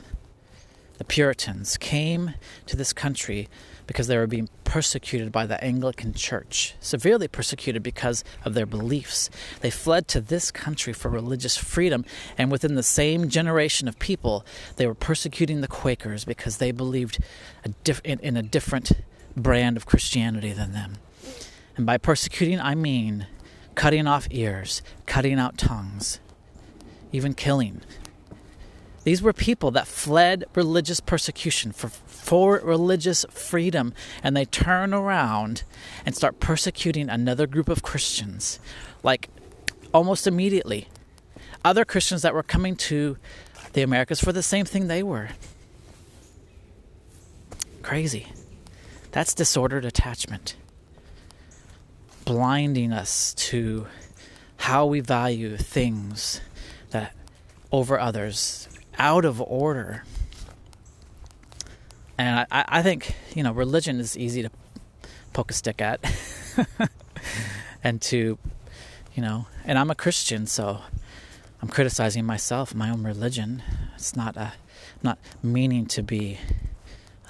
[1.00, 2.36] the Puritans, came
[2.68, 3.48] to this country
[3.88, 9.30] because they were being persecuted by the Anglican Church, severely persecuted because of their beliefs.
[9.62, 12.06] They fled to this country for religious freedom,
[12.38, 17.18] and within the same generation of people, they were persecuting the Quakers because they believed
[17.64, 18.92] a diff- in, in a different
[19.36, 20.96] brand of Christianity than them.
[21.78, 23.26] And by persecuting, I mean
[23.74, 26.20] cutting off ears, cutting out tongues,
[27.14, 27.82] even killing.
[29.10, 33.92] These were people that fled religious persecution for, for religious freedom,
[34.22, 35.64] and they turn around
[36.06, 38.60] and start persecuting another group of Christians,
[39.02, 39.30] like
[39.96, 40.90] almost immediately.
[41.66, 43.18] Other Christians that were coming to
[43.74, 45.30] the Americas for the same thing they were.
[47.82, 48.28] Crazy.
[49.12, 50.56] That's disordered attachment,
[52.26, 53.88] blinding us to
[54.58, 56.42] how we value things
[56.92, 57.16] that
[57.72, 58.69] over others
[59.00, 60.04] out of order.
[62.18, 64.52] And I, I think, you know, religion is easy to
[65.32, 66.02] poke a stick at
[67.84, 68.38] and to,
[69.16, 70.82] you know, and I'm a Christian, so
[71.62, 73.64] I'm criticizing myself, my own religion.
[73.96, 76.40] It's not a, I'm not meaning to be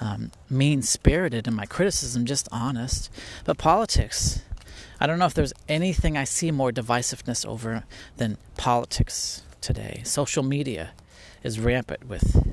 [0.00, 3.10] um, mean spirited in my criticism, just honest.
[3.44, 4.42] But politics,
[4.98, 7.84] I don't know if there's anything I see more divisiveness over
[8.16, 10.02] than politics today.
[10.04, 10.90] Social media
[11.42, 12.46] is rampant with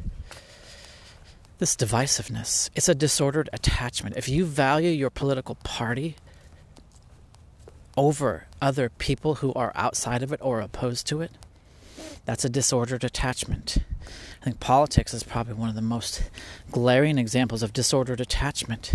[1.60, 2.69] this divisiveness.
[2.76, 4.15] It's a disordered attachment.
[4.15, 6.15] If you value your political party
[7.95, 11.32] over other people who are outside of it or opposed to it,
[12.26, 13.80] that's a disordered attachment.
[14.41, 16.30] I think politics is probably one of the most
[16.71, 18.93] glaring examples of disordered attachment.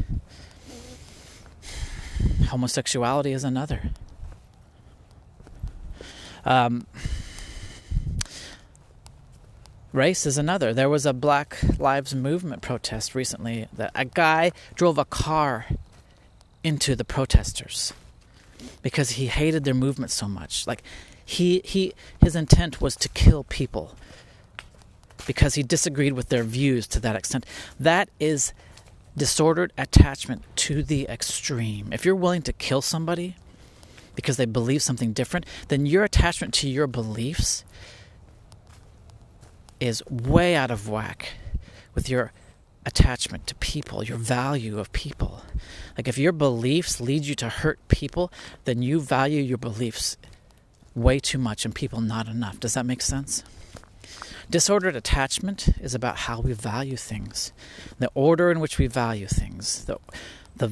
[2.46, 3.90] Homosexuality is another.
[6.44, 6.86] Um,
[9.92, 10.72] Race is another.
[10.72, 15.66] There was a Black Lives Movement protest recently that a guy drove a car
[16.64, 17.92] into the protesters
[18.80, 20.66] because he hated their movement so much.
[20.66, 20.82] Like
[21.22, 23.94] he he his intent was to kill people
[25.26, 27.44] because he disagreed with their views to that extent.
[27.78, 28.54] That is
[29.14, 31.92] disordered attachment to the extreme.
[31.92, 33.36] If you're willing to kill somebody
[34.14, 37.64] because they believe something different, then your attachment to your beliefs
[39.82, 41.32] is way out of whack
[41.92, 42.32] with your
[42.86, 45.42] attachment to people, your value of people.
[45.96, 48.32] Like if your beliefs lead you to hurt people,
[48.64, 50.16] then you value your beliefs
[50.94, 52.60] way too much and people not enough.
[52.60, 53.42] Does that make sense?
[54.48, 57.52] Disordered attachment is about how we value things,
[57.98, 59.98] the order in which we value things, the
[60.56, 60.70] the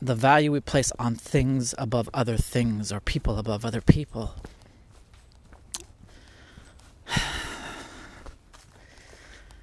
[0.00, 4.34] the value we place on things above other things or people above other people.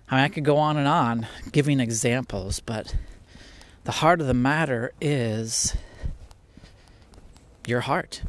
[0.09, 2.95] I mean, I could go on and on giving examples, but
[3.85, 5.75] the heart of the matter is
[7.65, 8.21] your heart.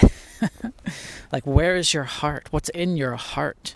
[1.32, 2.48] like, where is your heart?
[2.50, 3.74] What's in your heart?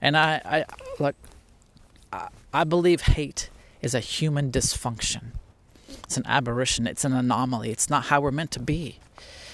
[0.00, 0.64] And I, I
[0.98, 1.16] look,
[2.12, 5.32] I, I believe hate is a human dysfunction.
[5.88, 6.86] It's an aberration.
[6.86, 7.70] It's an anomaly.
[7.70, 8.98] It's not how we're meant to be.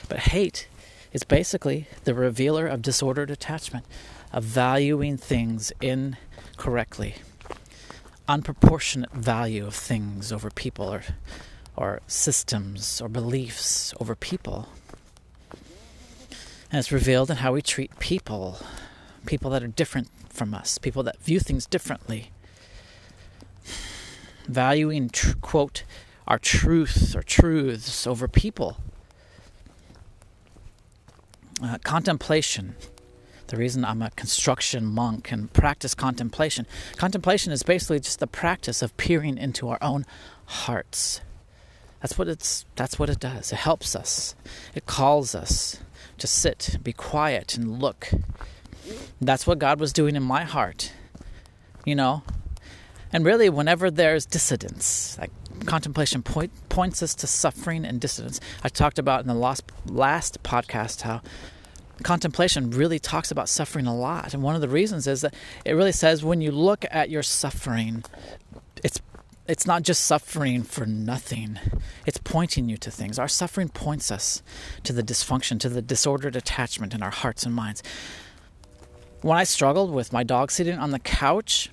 [0.08, 0.68] But hate
[1.12, 3.86] is basically the revealer of disordered attachment,
[4.32, 6.16] of valuing things in
[6.58, 7.14] correctly.
[8.28, 11.02] Unproportionate value of things over people or,
[11.76, 14.68] or systems or beliefs over people.
[16.70, 18.58] And it's revealed in how we treat people,
[19.24, 22.30] people that are different from us, people that view things differently.
[24.46, 25.84] Valuing, quote,
[26.26, 28.76] our truth or truths over people.
[31.62, 32.76] Uh, contemplation.
[33.48, 36.66] The reason I'm a construction monk and practice contemplation.
[36.96, 40.04] Contemplation is basically just the practice of peering into our own
[40.46, 41.22] hearts.
[42.00, 43.50] That's what it's that's what it does.
[43.52, 44.34] It helps us.
[44.74, 45.80] It calls us
[46.18, 48.10] to sit, be quiet and look.
[49.20, 50.92] That's what God was doing in my heart.
[51.84, 52.22] You know,
[53.12, 55.30] and really, whenever there's dissidence, like
[55.64, 58.40] contemplation point, points us to suffering and dissidence.
[58.62, 61.22] I talked about in the last, last podcast how
[62.02, 64.34] contemplation really talks about suffering a lot.
[64.34, 65.34] And one of the reasons is that
[65.64, 68.04] it really says when you look at your suffering,
[68.82, 69.00] it's
[69.46, 71.58] it's not just suffering for nothing.
[72.06, 73.18] It's pointing you to things.
[73.18, 74.42] Our suffering points us
[74.84, 77.82] to the dysfunction, to the disordered attachment in our hearts and minds.
[79.22, 81.70] When I struggled with my dog sitting on the couch,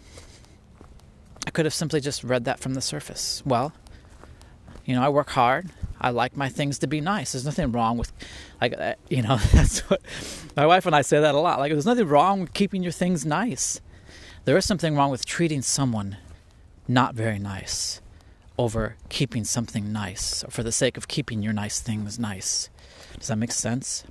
[1.46, 3.44] I could have simply just read that from the surface.
[3.46, 3.74] Well,
[4.86, 5.70] you know, I work hard.
[6.00, 7.34] I like my things to be nice.
[7.34, 8.12] There's nothing wrong with,
[8.62, 10.02] like, uh, you know, that's what
[10.56, 11.60] my wife and I say that a lot.
[11.60, 13.82] Like, there's nothing wrong with keeping your things nice.
[14.46, 16.18] There is something wrong with treating someone
[16.88, 18.02] not very nice
[18.58, 22.70] over keeping something nice or for the sake of keeping your nice things nice.
[23.20, 24.04] Does that make sense?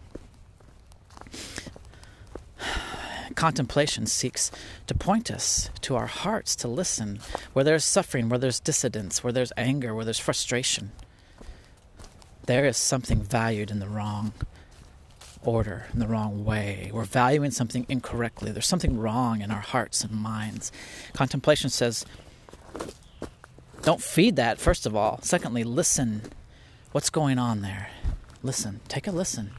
[3.34, 4.50] contemplation seeks
[4.86, 7.20] to point us to our hearts to listen
[7.52, 10.92] where there's suffering, where there's dissidence, where there's anger, where there's frustration.
[12.46, 14.32] There is something valued in the wrong
[15.42, 16.90] order, in the wrong way.
[16.92, 18.52] We're valuing something incorrectly.
[18.52, 20.72] There's something wrong in our hearts and minds.
[21.12, 22.04] Contemplation says,
[23.82, 25.20] don't feed that, first of all.
[25.22, 26.22] Secondly, listen.
[26.92, 27.90] What's going on there?
[28.42, 28.80] Listen.
[28.88, 29.50] Take a listen.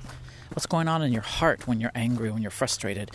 [0.50, 3.12] What's going on in your heart when you're angry, when you're frustrated?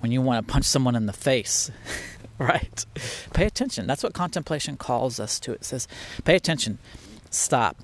[0.00, 1.70] when you want to punch someone in the face,
[2.38, 2.84] right?
[3.32, 3.86] Pay attention.
[3.86, 5.52] That's what contemplation calls us to.
[5.52, 5.88] It says,
[6.24, 6.78] pay attention,
[7.30, 7.76] stop,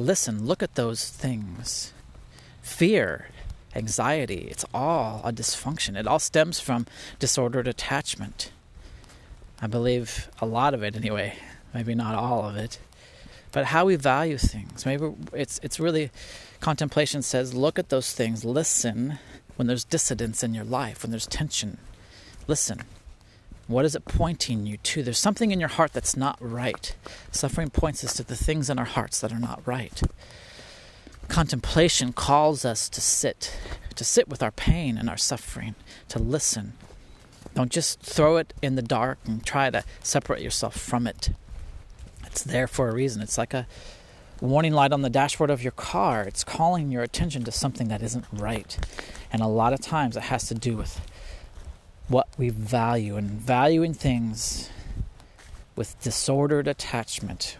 [0.00, 1.92] listen, look at those things.
[2.62, 3.28] Fear,
[3.74, 5.96] anxiety, it's all a dysfunction.
[5.96, 6.86] It all stems from
[7.18, 8.50] disordered attachment.
[9.60, 11.34] I believe a lot of it, anyway,
[11.72, 12.78] maybe not all of it.
[13.52, 14.86] But how we value things.
[14.86, 16.10] Maybe it's it's really
[16.60, 19.18] contemplation says look at those things, listen,
[19.56, 21.78] when there's dissidence in your life, when there's tension.
[22.46, 22.82] Listen.
[23.72, 25.02] What is it pointing you to?
[25.02, 26.94] There's something in your heart that's not right.
[27.30, 30.02] Suffering points us to the things in our hearts that are not right.
[31.28, 33.56] Contemplation calls us to sit,
[33.94, 35.74] to sit with our pain and our suffering,
[36.08, 36.74] to listen.
[37.54, 41.30] Don't just throw it in the dark and try to separate yourself from it.
[42.26, 43.22] It's there for a reason.
[43.22, 43.66] It's like a
[44.42, 46.24] warning light on the dashboard of your car.
[46.24, 48.76] It's calling your attention to something that isn't right.
[49.32, 51.00] And a lot of times it has to do with
[52.12, 54.70] what we value and valuing things
[55.74, 57.56] with disordered attachment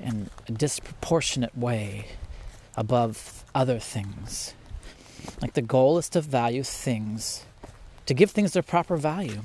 [0.00, 2.06] in a disproportionate way
[2.76, 4.54] above other things.
[5.40, 7.44] Like the goal is to value things,
[8.06, 9.42] to give things their proper value.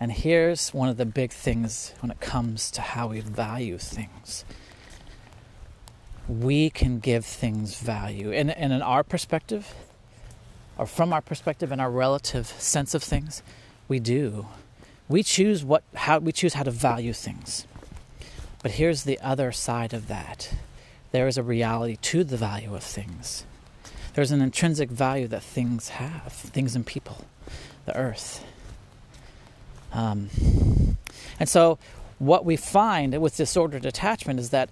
[0.00, 4.44] And here's one of the big things when it comes to how we value things
[6.28, 8.32] we can give things value.
[8.32, 9.74] And, and in our perspective,
[10.78, 13.42] or from our perspective and our relative sense of things,
[13.88, 14.46] we do.
[15.08, 17.66] We choose what how we choose how to value things.
[18.62, 20.54] But here's the other side of that.
[21.12, 23.44] There is a reality to the value of things.
[24.14, 27.24] There's an intrinsic value that things have, things and people,
[27.84, 28.44] the earth.
[29.92, 30.30] Um,
[31.38, 31.78] and so,
[32.18, 34.70] what we find with disordered attachment is that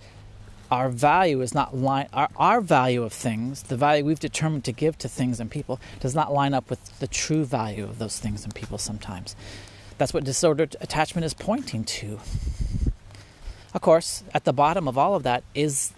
[0.73, 4.73] our value is not line our, our value of things the value we've determined to
[4.73, 8.19] give to things and people does not line up with the true value of those
[8.19, 9.37] things and people sometimes.
[9.99, 12.21] That's what disordered attachment is pointing to.
[13.75, 15.93] Of course at the bottom of all of that is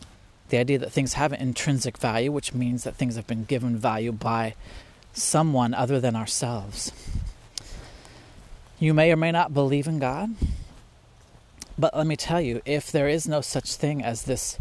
[0.48, 3.76] the idea that things have an intrinsic value which means that things have been given
[3.76, 4.56] value by
[5.12, 6.90] someone other than ourselves.
[8.80, 10.34] You may or may not believe in god
[11.78, 14.58] but let me tell you, if there is no such thing as this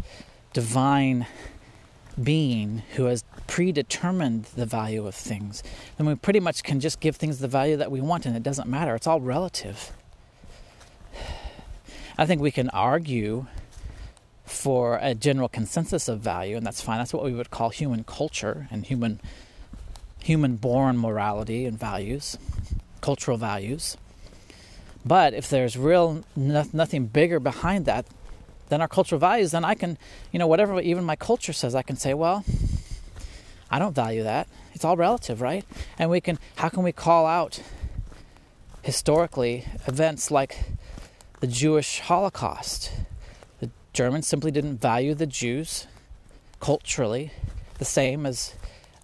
[0.52, 1.26] divine
[2.22, 5.62] being who has predetermined the value of things,
[5.96, 8.42] then we pretty much can just give things the value that we want and it
[8.42, 8.94] doesn't matter.
[8.94, 9.92] It's all relative.
[12.16, 13.46] I think we can argue
[14.44, 16.98] for a general consensus of value, and that's fine.
[16.98, 19.20] That's what we would call human culture and human
[20.22, 22.38] human born morality and values,
[23.00, 23.96] cultural values.
[25.04, 28.06] But if there's real no, nothing bigger behind that
[28.68, 29.98] than our cultural values, then I can,
[30.32, 32.44] you know, whatever even my culture says, I can say, well,
[33.70, 34.48] I don't value that.
[34.72, 35.64] It's all relative, right?
[35.98, 37.60] And we can, how can we call out
[38.82, 40.64] historically events like
[41.40, 42.92] the Jewish Holocaust
[43.60, 45.86] The Germans simply didn't value the Jews
[46.60, 47.32] culturally
[47.78, 48.54] the same as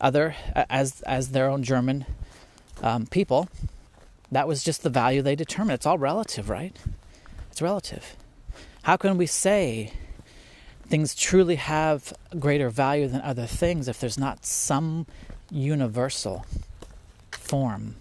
[0.00, 2.06] other as as their own German
[2.82, 3.48] um, people.
[4.32, 5.74] That was just the value they determined.
[5.74, 6.76] It's all relative, right?
[7.50, 8.16] It's relative.
[8.82, 9.92] How can we say
[10.86, 15.06] things truly have greater value than other things if there's not some
[15.50, 16.46] universal
[17.32, 17.96] form,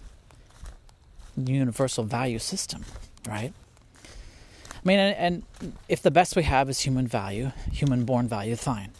[1.36, 2.84] universal value system,
[3.28, 3.52] right?
[3.94, 8.56] I mean, and, and if the best we have is human value, human born value,
[8.56, 8.92] fine.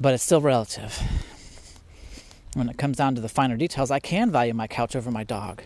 [0.00, 1.00] But it's still relative.
[2.54, 5.22] When it comes down to the finer details, I can value my couch over my
[5.22, 5.62] dog.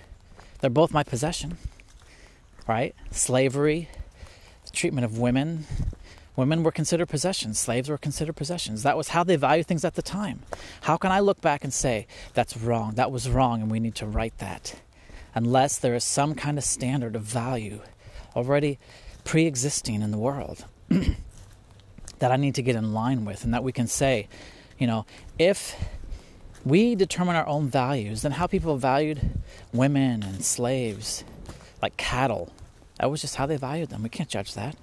[0.62, 1.58] They're both my possession,
[2.68, 2.94] right?
[3.10, 3.88] Slavery,
[4.72, 5.66] treatment of women.
[6.36, 8.84] Women were considered possessions, slaves were considered possessions.
[8.84, 10.44] That was how they valued things at the time.
[10.82, 13.96] How can I look back and say, that's wrong, that was wrong, and we need
[13.96, 14.80] to right that?
[15.34, 17.80] Unless there is some kind of standard of value
[18.36, 18.78] already
[19.24, 20.64] pre existing in the world
[22.20, 24.28] that I need to get in line with, and that we can say,
[24.78, 25.06] you know,
[25.40, 25.74] if
[26.64, 29.20] we determine our own values, and how people valued
[29.72, 31.24] women and slaves
[31.80, 32.52] like cattle
[33.02, 34.04] that was just how they valued them.
[34.04, 34.76] We can't judge that.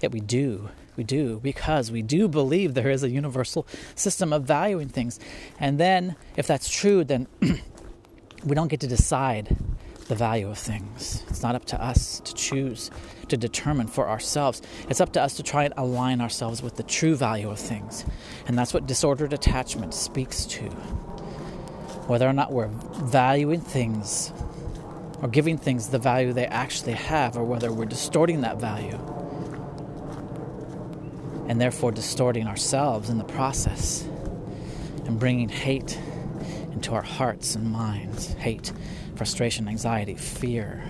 [0.00, 0.70] Yet we do.
[0.96, 5.18] We do because we do believe there is a universal system of valuing things.
[5.58, 7.26] And then, if that's true, then
[8.44, 9.56] we don't get to decide
[10.06, 11.24] the value of things.
[11.28, 12.92] It's not up to us to choose,
[13.32, 14.60] to determine for ourselves.
[14.90, 18.04] It's up to us to try and align ourselves with the true value of things.
[18.46, 20.64] And that's what disordered attachment speaks to.
[22.08, 24.32] Whether or not we're valuing things
[25.22, 28.98] or giving things the value they actually have, or whether we're distorting that value
[31.48, 34.02] and therefore distorting ourselves in the process
[35.06, 35.98] and bringing hate
[36.72, 38.72] into our hearts and minds hate,
[39.14, 40.82] frustration, anxiety, fear.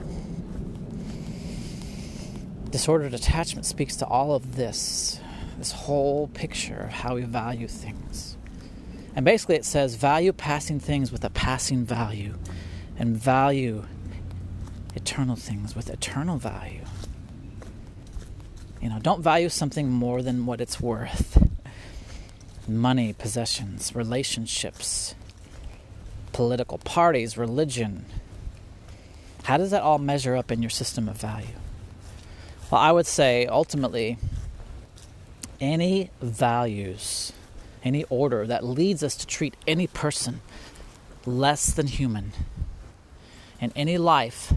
[2.73, 5.20] Disordered attachment speaks to all of this,
[5.59, 8.39] this whole picture of how we value things.
[9.14, 12.35] And basically, it says value passing things with a passing value,
[12.99, 13.85] and value
[14.95, 16.87] eternal things with eternal value.
[18.81, 21.47] You know, don't value something more than what it's worth.
[22.66, 25.14] Money, possessions, relationships,
[26.33, 28.07] political parties, religion.
[29.43, 31.49] How does that all measure up in your system of value?
[32.73, 34.16] Well, I would say ultimately,
[35.61, 37.35] any values,
[37.85, 40.41] any order that leads us to treat any person
[41.27, 42.33] less than human,
[43.61, 44.55] and any life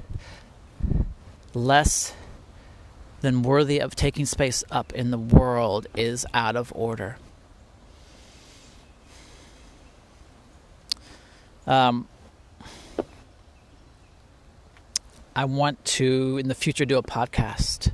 [1.54, 2.14] less
[3.20, 7.18] than worthy of taking space up in the world is out of order.
[11.68, 12.08] Um,
[15.36, 17.92] I want to, in the future, do a podcast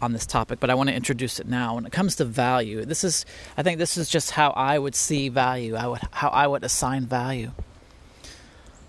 [0.00, 1.74] on this topic, but I want to introduce it now.
[1.74, 3.26] When it comes to value, this is,
[3.56, 5.74] I think, this is just how I would see value.
[5.74, 7.52] I would, how I would assign value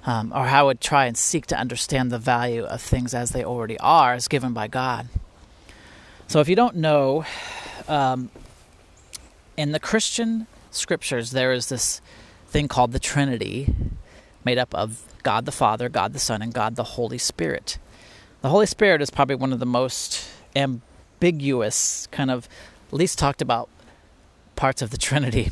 [0.05, 3.31] um, or how I would try and seek to understand the value of things as
[3.31, 5.07] they already are, as given by God.
[6.27, 7.25] So, if you don't know,
[7.87, 8.29] um,
[9.57, 12.01] in the Christian scriptures, there is this
[12.47, 13.73] thing called the Trinity,
[14.43, 17.77] made up of God the Father, God the Son, and God the Holy Spirit.
[18.41, 20.27] The Holy Spirit is probably one of the most
[21.21, 22.49] ambiguous, kind of
[22.89, 23.69] least talked about
[24.55, 25.49] parts of the Trinity.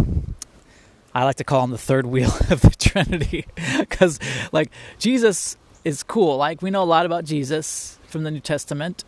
[1.13, 3.45] I like to call him the third wheel of the Trinity
[3.79, 4.19] because,
[4.51, 6.37] like, Jesus is cool.
[6.37, 9.03] Like, we know a lot about Jesus from the New Testament,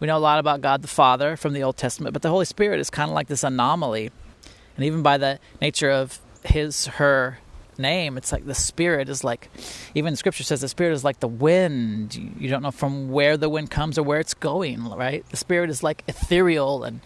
[0.00, 2.44] we know a lot about God the Father from the Old Testament, but the Holy
[2.44, 4.10] Spirit is kind of like this anomaly.
[4.76, 7.38] And even by the nature of his, her
[7.78, 9.50] name, it's like the Spirit is like,
[9.94, 12.14] even Scripture says the Spirit is like the wind.
[12.38, 15.28] You don't know from where the wind comes or where it's going, right?
[15.30, 17.00] The Spirit is like ethereal and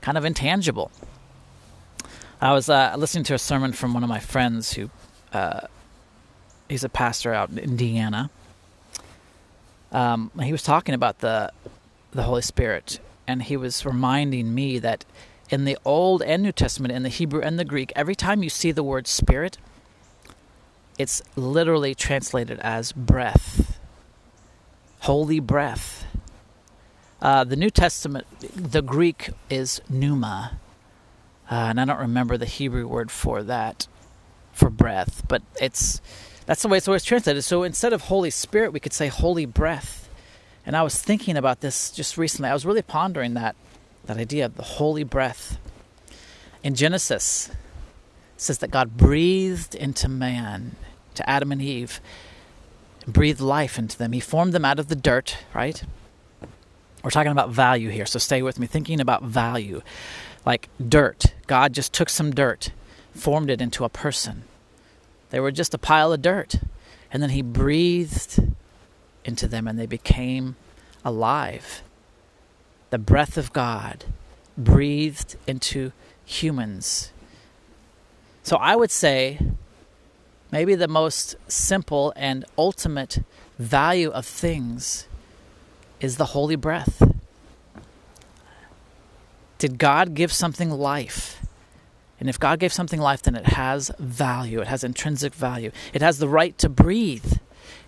[0.00, 0.90] kind of intangible.
[2.40, 4.90] I was uh, listening to a sermon from one of my friends who
[5.32, 5.60] uh,
[6.68, 8.30] he's a pastor out in Indiana.
[9.92, 11.52] Um, he was talking about the
[12.10, 15.04] the Holy Spirit, and he was reminding me that
[15.50, 18.50] in the Old and New Testament, in the Hebrew and the Greek, every time you
[18.50, 19.58] see the word Spirit,
[20.98, 23.78] it's literally translated as breath,
[25.00, 26.06] holy breath.
[27.20, 30.58] Uh, the New Testament, the Greek is pneuma,
[31.50, 33.88] uh, and I don't remember the Hebrew word for that,
[34.52, 36.00] for breath, but it's
[36.46, 37.42] that's the way it's always translated.
[37.44, 40.08] So instead of Holy Spirit, we could say Holy Breath.
[40.66, 42.50] And I was thinking about this just recently.
[42.50, 43.56] I was really pondering that
[44.04, 45.58] that idea of the holy breath.
[46.62, 47.50] In Genesis,
[48.36, 50.76] says that God breathed into man,
[51.14, 52.00] to Adam and Eve,
[53.04, 54.12] and breathed life into them.
[54.12, 55.82] He formed them out of the dirt, right?
[57.02, 58.66] We're talking about value here, so stay with me.
[58.66, 59.82] Thinking about value.
[60.46, 61.34] Like dirt.
[61.46, 62.70] God just took some dirt,
[63.14, 64.44] formed it into a person.
[65.30, 66.56] They were just a pile of dirt.
[67.12, 68.40] And then He breathed
[69.24, 70.56] into them and they became
[71.04, 71.82] alive.
[72.90, 74.04] The breath of God
[74.56, 75.92] breathed into
[76.24, 77.12] humans.
[78.44, 79.40] So I would say
[80.52, 83.24] maybe the most simple and ultimate
[83.58, 85.08] value of things
[85.98, 87.02] is the holy breath.
[89.58, 91.40] Did God give something life?
[92.20, 94.60] And if God gave something life, then it has value.
[94.60, 95.72] It has intrinsic value.
[95.94, 97.38] It has the right to breathe.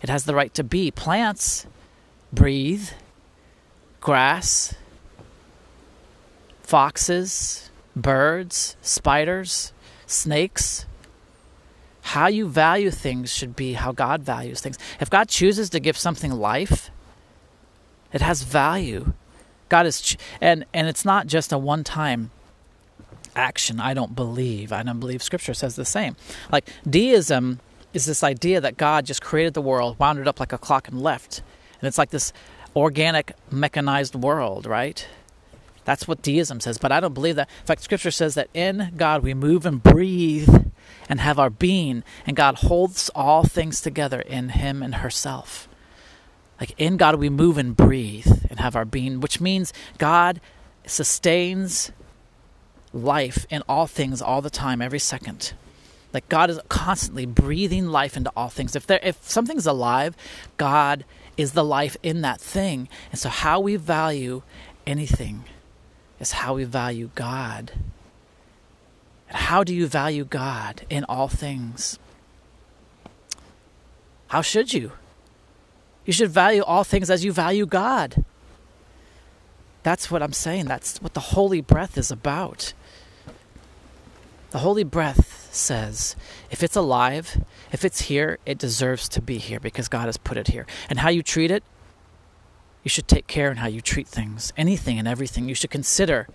[0.02, 0.90] It has the right to be.
[0.90, 1.66] Plants
[2.32, 2.88] breathe,
[4.00, 4.74] grass,
[6.62, 9.72] foxes, birds, spiders,
[10.06, 10.86] snakes.
[12.02, 14.78] How you value things should be how God values things.
[15.00, 16.90] If God chooses to give something life,
[18.12, 19.12] it has value.
[19.68, 22.30] God is, ch- and and it's not just a one-time
[23.34, 23.80] action.
[23.80, 24.72] I don't believe.
[24.72, 26.16] I don't believe Scripture says the same.
[26.52, 27.58] Like deism
[27.92, 30.86] is this idea that God just created the world, wound it up like a clock,
[30.88, 31.42] and left,
[31.80, 32.32] and it's like this
[32.76, 35.06] organic, mechanized world, right?
[35.86, 37.48] That's what deism says, but I don't believe that.
[37.60, 40.72] In fact, Scripture says that in God we move and breathe
[41.08, 45.68] and have our being, and God holds all things together in Him and herself.
[46.58, 50.40] Like in God we move and breathe and have our being, which means God
[50.86, 51.92] sustains
[52.92, 55.52] life in all things all the time, every second.
[56.12, 58.74] Like God is constantly breathing life into all things.
[58.74, 60.16] If there if something's alive,
[60.56, 61.04] God
[61.36, 62.88] is the life in that thing.
[63.12, 64.42] And so how we value
[64.84, 65.44] anything
[66.20, 67.72] is how we value God.
[69.28, 71.98] And how do you value God in all things?
[74.28, 74.92] How should you?
[76.04, 78.24] You should value all things as you value God.
[79.82, 80.66] That's what I'm saying.
[80.66, 82.72] That's what the holy breath is about.
[84.50, 86.16] The holy breath says
[86.50, 90.36] if it's alive, if it's here, it deserves to be here because God has put
[90.36, 90.66] it here.
[90.88, 91.62] And how you treat it,
[92.86, 95.48] you should take care in how you treat things, anything and everything.
[95.48, 96.28] You should consider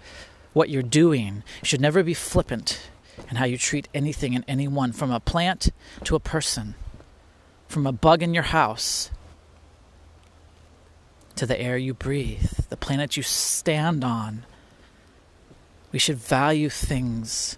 [0.52, 1.44] what you're doing.
[1.62, 2.90] You should never be flippant
[3.30, 5.70] in how you treat anything and anyone, from a plant
[6.04, 6.76] to a person,
[7.70, 9.12] from a bug in your house
[11.38, 14.44] to the air you breathe, the planet you stand on.
[15.94, 17.58] We should value things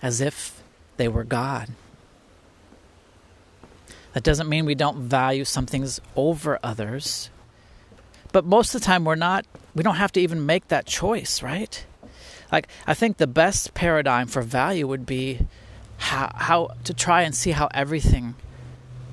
[0.00, 0.62] as if
[0.96, 1.70] they were God.
[4.12, 7.28] That doesn't mean we don't value some things over others.
[8.32, 11.42] But most of the time, we're not, we don't have to even make that choice,
[11.42, 11.84] right?
[12.50, 15.46] Like, I think the best paradigm for value would be
[15.98, 18.34] how, how to try and see how everything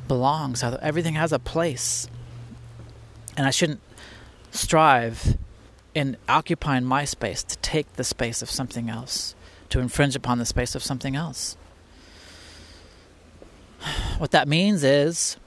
[0.08, 2.08] belongs, how everything has a place.
[3.38, 3.82] And I shouldn't
[4.52, 5.38] strive
[5.94, 9.36] in occupying my space to take the space of something else,
[9.70, 11.58] to infringe upon the space of something else.
[14.18, 15.38] What that means is,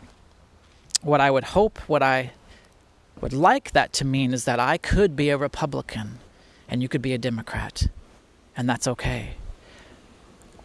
[1.03, 2.33] what I would hope, what I
[3.21, 6.19] would like that to mean is that I could be a Republican
[6.69, 7.89] and you could be a Democrat,
[8.57, 9.35] and that's okay.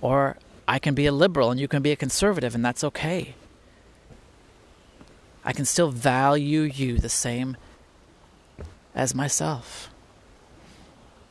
[0.01, 0.37] Or
[0.67, 3.35] I can be a liberal and you can be a conservative, and that's okay.
[5.43, 7.57] I can still value you the same
[8.95, 9.89] as myself.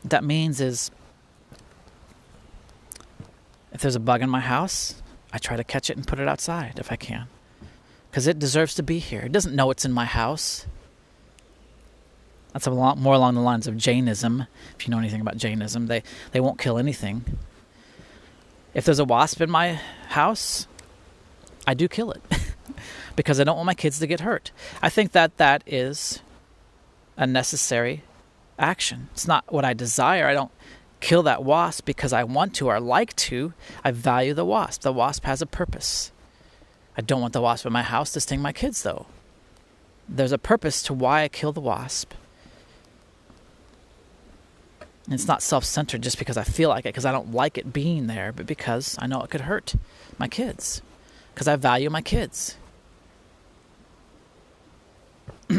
[0.03, 0.91] What that means is
[3.73, 5.03] if there's a bug in my house,
[5.33, 7.29] I try to catch it and put it outside if I can.
[8.11, 9.21] Because it deserves to be here.
[9.21, 10.67] It doesn't know it's in my house.
[12.57, 14.47] That's a lot more along the lines of Jainism.
[14.79, 16.03] If you know anything about Jainism, they,
[16.33, 17.23] they won't kill anything.
[18.73, 19.79] If there's a wasp in my
[20.09, 20.67] house,
[21.67, 22.23] I do kill it
[23.15, 24.53] because I don't want my kids to get hurt.
[24.81, 26.23] I think that that is
[27.19, 28.05] a necessary
[28.59, 29.11] action.
[29.13, 30.27] It's not what I desire.
[30.27, 30.53] I don't
[31.01, 33.53] kill that wasp because I want to or like to.
[33.85, 34.81] I value the wasp.
[34.81, 36.11] The wasp has a purpose.
[36.97, 39.05] I don't want the wasp in my house to sting my kids, though.
[40.09, 42.15] There's a purpose to why I kill the wasp.
[45.07, 47.57] And it's not self centered just because I feel like it, because I don't like
[47.57, 49.75] it being there, but because I know it could hurt
[50.19, 50.83] my kids,
[51.33, 52.57] because I value my kids.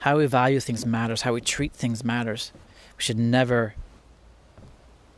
[0.00, 2.52] how we value things matters, how we treat things matters.
[2.98, 3.74] We should never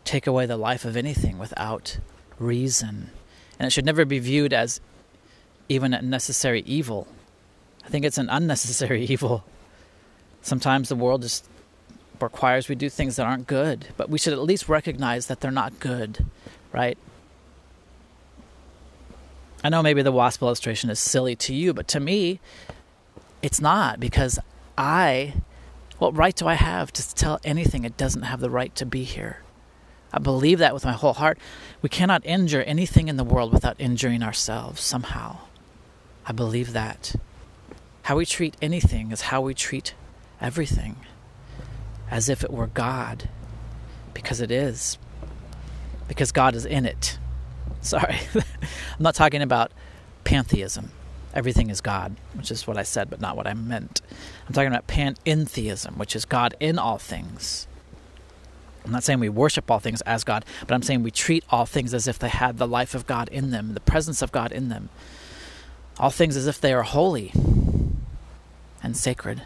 [0.04, 1.98] take away the life of anything without
[2.38, 3.10] reason.
[3.58, 4.80] And it should never be viewed as
[5.68, 7.08] even a necessary evil.
[7.86, 9.44] I think it's an unnecessary evil.
[10.42, 11.48] Sometimes the world just
[12.20, 15.50] requires we do things that aren't good, but we should at least recognize that they're
[15.50, 16.24] not good,
[16.72, 16.98] right?
[19.62, 22.40] I know maybe the wasp illustration is silly to you, but to me,
[23.42, 24.38] it's not because
[24.76, 25.34] I,
[25.98, 29.04] what right do I have to tell anything it doesn't have the right to be
[29.04, 29.42] here?
[30.12, 31.38] I believe that with my whole heart.
[31.82, 35.38] We cannot injure anything in the world without injuring ourselves somehow.
[36.24, 37.14] I believe that.
[38.06, 39.94] How we treat anything is how we treat
[40.40, 40.94] everything,
[42.08, 43.28] as if it were God,
[44.14, 44.96] because it is,
[46.06, 47.18] because God is in it.
[47.80, 49.72] Sorry, I'm not talking about
[50.22, 50.92] pantheism.
[51.34, 54.02] Everything is God, which is what I said, but not what I meant.
[54.46, 57.66] I'm talking about panentheism, which is God in all things.
[58.84, 61.66] I'm not saying we worship all things as God, but I'm saying we treat all
[61.66, 64.52] things as if they had the life of God in them, the presence of God
[64.52, 64.90] in them.
[65.98, 67.32] All things as if they are holy
[68.86, 69.42] and sacred.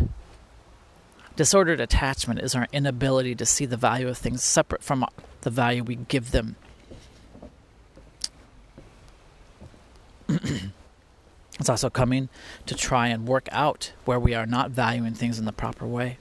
[1.35, 5.03] Disordered attachment is our inability to see the value of things separate from
[5.41, 6.57] the value we give them.
[10.29, 12.29] it's also coming
[12.67, 16.19] to try and work out where we are not valuing things in the proper way.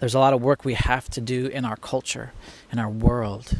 [0.00, 2.32] There's a lot of work we have to do in our culture,
[2.72, 3.56] in our world,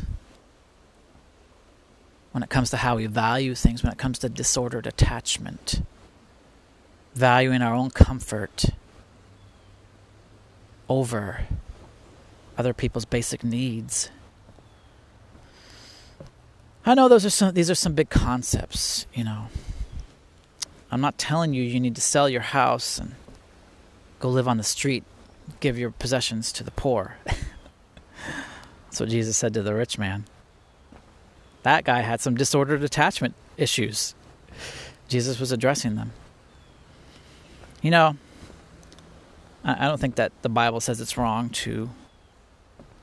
[2.32, 5.82] when it comes to how we value things, when it comes to disordered attachment,
[7.14, 8.66] valuing our own comfort
[10.88, 11.46] over
[12.56, 14.10] other people's basic needs.
[16.84, 19.48] I know those are some these are some big concepts, you know.
[20.90, 23.14] I'm not telling you you need to sell your house and
[24.18, 25.04] go live on the street,
[25.60, 27.16] give your possessions to the poor.
[28.86, 30.24] That's what Jesus said to the rich man.
[31.62, 34.14] That guy had some disordered attachment issues.
[35.08, 36.12] Jesus was addressing them.
[37.82, 38.16] You know,
[39.64, 41.90] I don't think that the Bible says it's wrong to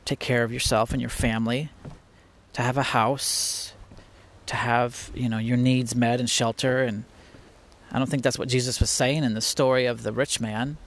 [0.06, 1.70] take care of yourself and your family,
[2.54, 3.74] to have a house,
[4.48, 7.04] to have, you know, your needs met and shelter and
[7.92, 10.78] I don't think that's what Jesus was saying in the story of the rich man.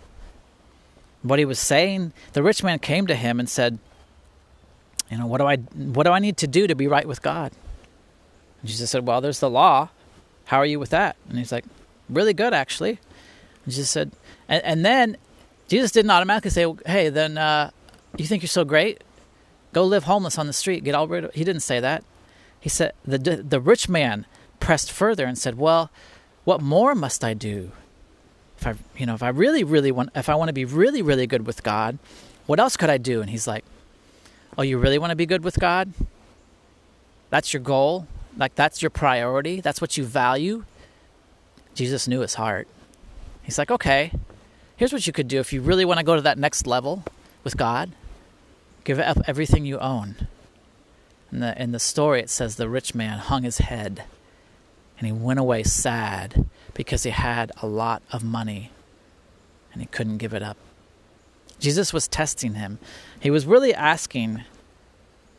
[1.22, 3.78] What he was saying, the rich man came to him and said,
[5.10, 7.20] you know, what do I what do I need to do to be right with
[7.20, 7.52] God?
[8.60, 9.88] And Jesus said, Well, there's the law.
[10.46, 11.16] How are you with that?
[11.28, 11.64] And he's like,
[12.08, 13.00] Really good, actually.
[13.66, 14.12] Jesus said,
[14.48, 15.16] and, and then
[15.68, 17.70] Jesus didn't automatically say, Hey, then uh,
[18.16, 19.02] you think you're so great?
[19.72, 20.84] Go live homeless on the street.
[20.84, 21.34] Get all rid of.
[21.34, 22.04] He didn't say that.
[22.58, 24.26] He said the the rich man
[24.58, 25.90] pressed further and said, "Well,
[26.44, 27.72] what more must I do?
[28.58, 31.00] If I, you know, if I really, really want, if I want to be really,
[31.00, 31.98] really good with God,
[32.46, 33.64] what else could I do?" And he's like,
[34.58, 35.92] "Oh, you really want to be good with God?
[37.30, 38.08] That's your goal.
[38.36, 39.60] Like that's your priority.
[39.60, 40.64] That's what you value."
[41.74, 42.66] Jesus knew his heart.
[43.42, 44.12] He's like, "Okay,
[44.76, 47.04] here's what you could do if you really want to go to that next level
[47.44, 47.92] with God."
[48.84, 50.26] Give up everything you own.
[51.30, 54.04] In the, in the story, it says the rich man hung his head
[54.98, 58.70] and he went away sad because he had a lot of money
[59.72, 60.56] and he couldn't give it up.
[61.58, 62.78] Jesus was testing him.
[63.18, 64.44] He was really asking,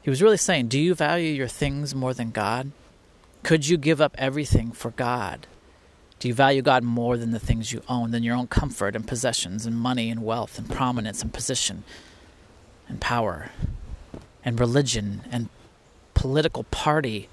[0.02, 2.72] he was really saying, Do you value your things more than God?
[3.44, 5.48] Could you give up everything for God?
[6.22, 9.06] Do you value God more than the things you own, than your own comfort and
[9.06, 11.84] possessions and money and wealth and prominence and position?
[12.92, 13.50] and power
[14.44, 15.50] and religion and
[16.14, 17.30] political party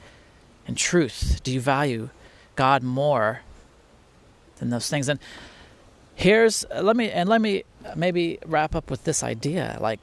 [0.66, 1.40] and truth?
[1.42, 2.08] Do you value
[2.56, 3.40] God more
[4.56, 5.08] than those things?
[5.08, 5.20] And
[6.14, 7.64] here's uh, let me and let me
[7.94, 10.00] maybe wrap up with this idea like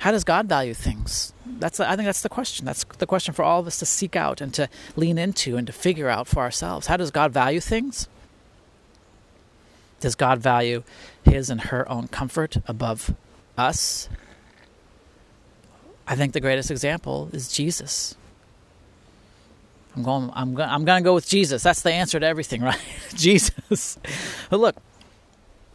[0.00, 1.32] how does God value things?
[1.46, 2.64] That's I think that's the question.
[2.64, 5.66] That's the question for all of us to seek out and to lean into and
[5.66, 6.86] to figure out for ourselves.
[6.86, 8.08] How does God value things?
[10.00, 10.82] Does God value
[11.24, 13.14] his and her own comfort above
[13.56, 14.08] us
[16.10, 18.16] I think the greatest example is Jesus.
[19.94, 20.28] I'm going.
[20.34, 20.68] I'm going.
[20.68, 21.62] I'm going to go with Jesus.
[21.62, 22.80] That's the answer to everything, right?
[23.14, 23.96] Jesus.
[24.50, 24.74] But look,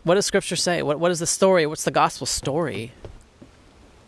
[0.03, 0.81] what does Scripture say?
[0.81, 1.65] What What is the story?
[1.65, 2.91] What's the gospel story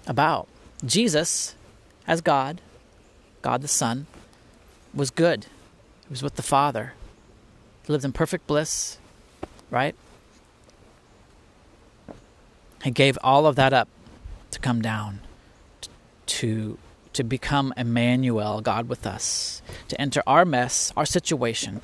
[0.05, 0.49] about?
[0.85, 1.55] Jesus,
[2.05, 2.59] as God,
[3.41, 4.05] God the Son,
[4.93, 5.45] was good.
[6.03, 6.93] He was with the Father.
[7.85, 8.97] He lived in perfect bliss,
[9.71, 9.95] right?
[12.87, 13.89] He gave all of that up
[14.51, 15.19] to come down
[16.27, 16.77] to
[17.11, 21.81] to become Emmanuel, God with us, to enter our mess, our situation,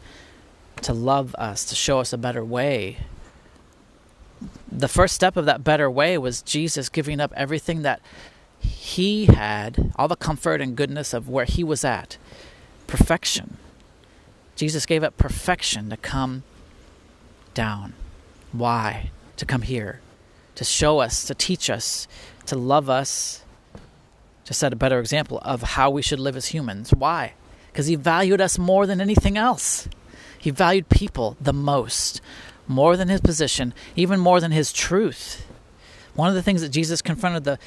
[0.81, 2.99] to love us, to show us a better way.
[4.71, 7.99] The first step of that better way was Jesus giving up everything that
[8.61, 12.15] he had, all the comfort and goodness of where he was at,
[12.87, 13.57] perfection.
[14.55, 16.43] Jesus gave up perfection to come
[17.53, 17.91] down.
[18.53, 19.11] Why?
[19.35, 19.99] To come here,
[20.55, 22.07] to show us, to teach us,
[22.45, 23.43] to love us,
[24.45, 26.91] to set a better example of how we should live as humans.
[26.93, 27.33] Why?
[27.73, 29.89] because he valued us more than anything else.
[30.37, 32.21] He valued people the most,
[32.67, 35.47] more than his position, even more than his truth.
[36.13, 37.59] One of the things that Jesus confronted the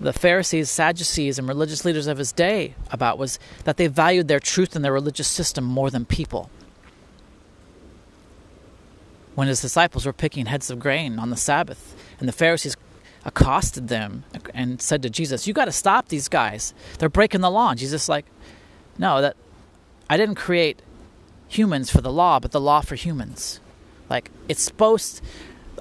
[0.00, 4.38] the Pharisees, Sadducees, and religious leaders of his day about was that they valued their
[4.38, 6.50] truth and their religious system more than people.
[9.38, 12.76] When his disciples were picking heads of grain on the Sabbath, and the Pharisees
[13.24, 16.74] accosted them and said to Jesus, "You got to stop these guys.
[16.98, 18.26] They're breaking the law." And Jesus like,
[18.98, 19.36] "No, that
[20.10, 20.82] I didn't create
[21.46, 23.60] humans for the law, but the law for humans.
[24.10, 25.22] Like it's supposed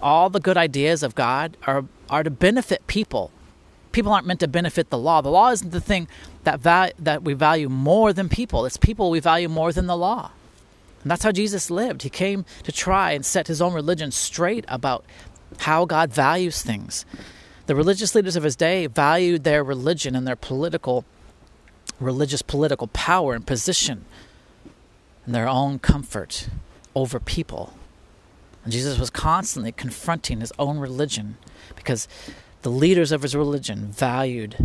[0.04, 3.32] all the good ideas of God are are to benefit people.
[3.92, 5.22] People aren't meant to benefit the law.
[5.22, 6.08] The law isn't the thing
[6.44, 8.68] that val- that we value more than people.
[8.68, 10.30] It's people we value more than the law.
[11.08, 12.02] And that's how Jesus lived.
[12.02, 15.06] He came to try and set his own religion straight about
[15.60, 17.06] how God values things.
[17.68, 21.06] The religious leaders of his day valued their religion and their political
[22.02, 24.04] religious political power and position
[25.26, 26.50] and their own comfort
[26.94, 27.72] over people.
[28.66, 31.38] And Jesus was constantly confronting his own religion
[31.78, 32.10] because
[32.64, 34.58] the leaders of his religion valued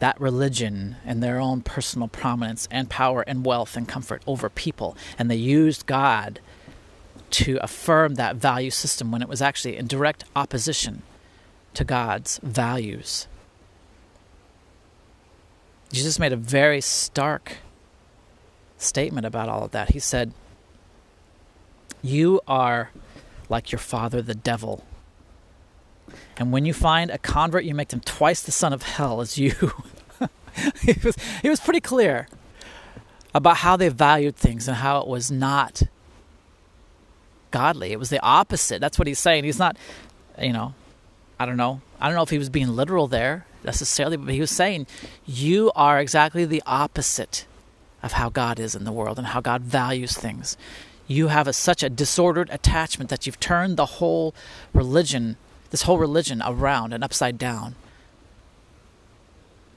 [0.00, 4.96] that religion and their own personal prominence and power and wealth and comfort over people.
[5.18, 6.40] And they used God
[7.30, 11.02] to affirm that value system when it was actually in direct opposition
[11.74, 13.28] to God's values.
[15.92, 17.58] Jesus made a very stark
[18.78, 19.90] statement about all of that.
[19.90, 20.32] He said,
[22.02, 22.90] You are
[23.48, 24.84] like your father, the devil.
[26.36, 29.38] And when you find a convert, you make them twice the son of hell as
[29.38, 29.52] you.
[30.82, 32.28] he, was, was pretty clear
[33.34, 35.82] about how they valued things and how it was not
[37.50, 37.92] godly.
[37.92, 38.80] It was the opposite.
[38.80, 39.44] That's what he's saying.
[39.44, 39.76] He's not,
[40.40, 40.74] you know,
[41.38, 41.80] I don't know.
[42.00, 44.86] I don't know if he was being literal there necessarily, but he was saying,
[45.26, 47.46] You are exactly the opposite
[48.02, 50.56] of how God is in the world and how God values things.
[51.06, 54.34] You have a, such a disordered attachment that you've turned the whole
[54.72, 55.36] religion,
[55.70, 57.74] this whole religion, around and upside down.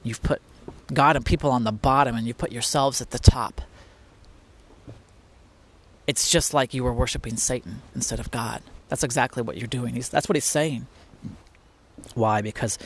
[0.02, 0.42] You've put
[0.92, 3.62] God and people on the bottom and you put yourselves at the top.
[6.06, 8.62] It's just like you were worshiping Satan instead of God.
[8.88, 9.94] That's exactly what you're doing.
[9.94, 10.86] He's, that's what he's saying.
[12.14, 12.42] Why?
[12.42, 12.78] Because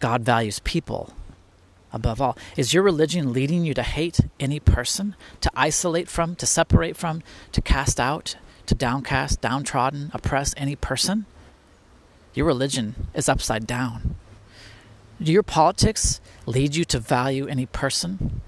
[0.00, 1.12] God values people
[1.92, 2.38] above all.
[2.56, 7.22] Is your religion leading you to hate any person, to isolate from, to separate from,
[7.52, 8.36] to cast out,
[8.66, 11.26] to downcast, downtrodden, oppress any person?
[12.34, 14.16] Your religion is upside down.
[15.20, 18.40] Do your politics lead you to value any person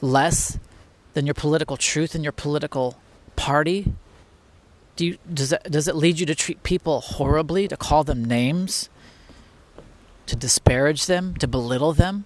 [0.00, 0.58] less
[1.14, 2.96] than your political truth and your political
[3.36, 3.94] party?
[4.96, 8.24] Do you, does, it, does it lead you to treat people horribly, to call them
[8.24, 8.90] names?
[10.28, 12.24] to disparage them, to belittle them,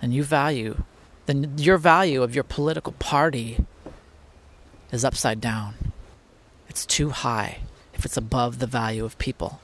[0.00, 0.82] then you value,
[1.26, 3.64] then your value of your political party
[4.92, 5.92] is upside down.
[6.68, 7.60] It's too high
[7.94, 9.60] if it's above the value of people.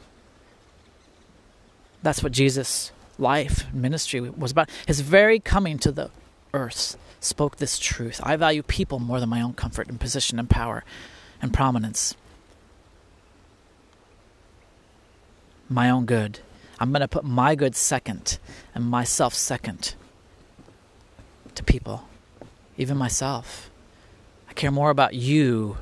[2.02, 4.70] That's what Jesus' life, ministry was about.
[4.86, 6.10] His very coming to the
[6.54, 8.20] earth spoke this truth.
[8.22, 10.84] I value people more than my own comfort and position and power
[11.42, 12.14] and prominence.
[15.68, 16.40] My own good.
[16.78, 18.38] I'm going to put my good second
[18.74, 19.94] and myself second
[21.54, 22.08] to people,
[22.78, 23.70] even myself.
[24.48, 25.76] I care more about you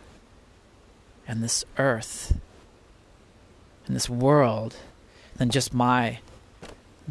[1.28, 2.36] and this earth
[3.86, 4.74] and this world
[5.36, 6.18] than just my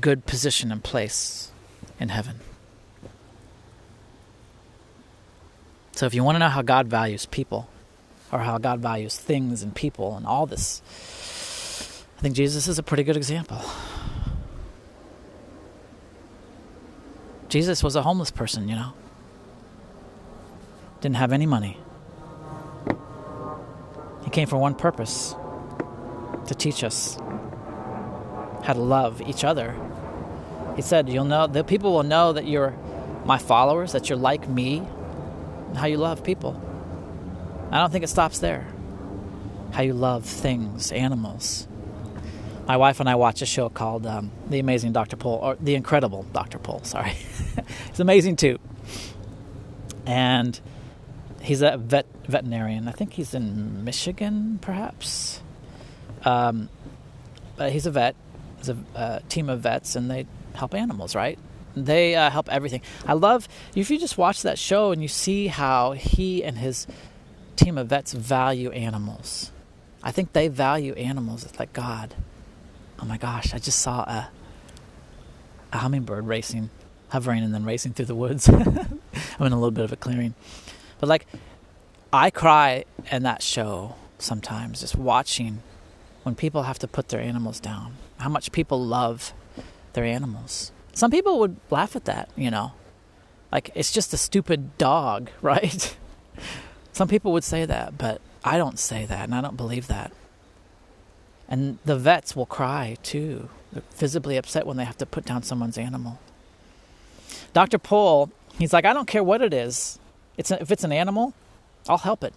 [0.01, 1.51] good position and place
[1.99, 2.41] in heaven.
[5.93, 7.70] So, if you want to know how God values people,
[8.32, 10.82] or how God values things and people and all this
[12.18, 13.61] I think Jesus is a pretty good example.
[17.47, 18.93] Jesus was a homeless person, you know.
[20.99, 21.78] Didn't have any money.
[24.28, 25.34] He came for one purpose
[26.48, 27.16] to teach us
[28.66, 29.74] how to love each other.
[30.76, 32.76] He said, You'll know the people will know that you're
[33.24, 34.86] my followers, that you're like me,
[35.78, 36.62] how you love people.
[37.72, 38.68] I don't think it stops there.
[39.72, 41.66] How you love things, animals,
[42.68, 45.16] my wife and I watch a show called um, The Amazing Dr.
[45.16, 46.60] Pol, or The Incredible Dr.
[46.60, 47.14] Pol, sorry.
[47.88, 48.60] it's amazing too.
[50.06, 50.60] And
[51.48, 52.88] he's a vet veterinarian.
[52.88, 55.41] I think he's in Michigan, perhaps.
[56.24, 56.70] Um,
[57.56, 58.16] but he's a vet.
[58.58, 61.39] He's a, team of vets, and they help animals, right?
[61.76, 62.82] They uh, help everything.
[63.06, 66.88] I love if you just watch that show and you see how he and his
[67.56, 69.52] team of vets value animals.
[70.04, 72.16] I think they value animals It's like God
[73.00, 74.30] oh my gosh, I just saw a,
[75.72, 76.70] a hummingbird racing
[77.10, 78.50] hovering and then racing through the woods.
[78.50, 80.34] I'm in a little bit of a clearing.
[81.00, 81.28] But like,
[82.12, 85.62] I cry in that show sometimes, just watching
[86.24, 89.34] when people have to put their animals down, how much people love
[89.93, 90.72] their animals.
[90.93, 92.74] Some people would laugh at that, you know.
[93.52, 95.95] Like, it's just a stupid dog, right?
[96.91, 100.12] Some people would say that, but I don't say that, and I don't believe that.
[101.48, 103.50] And the vets will cry too.
[103.72, 106.20] They're visibly upset when they have to put down someone's animal.
[107.54, 107.78] Dr.
[107.78, 110.00] Pol, he's like, I don't care what it is.
[110.38, 111.34] It's a, if it's an animal,
[111.90, 112.34] I'll help it.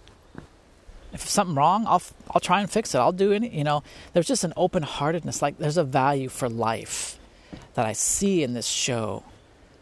[1.12, 2.98] If something wrong, I'll I'll try and fix it.
[2.98, 3.42] I'll do it.
[3.42, 3.82] You know,
[4.12, 5.42] there's just an open heartedness.
[5.42, 7.18] Like there's a value for life
[7.74, 9.24] that I see in this show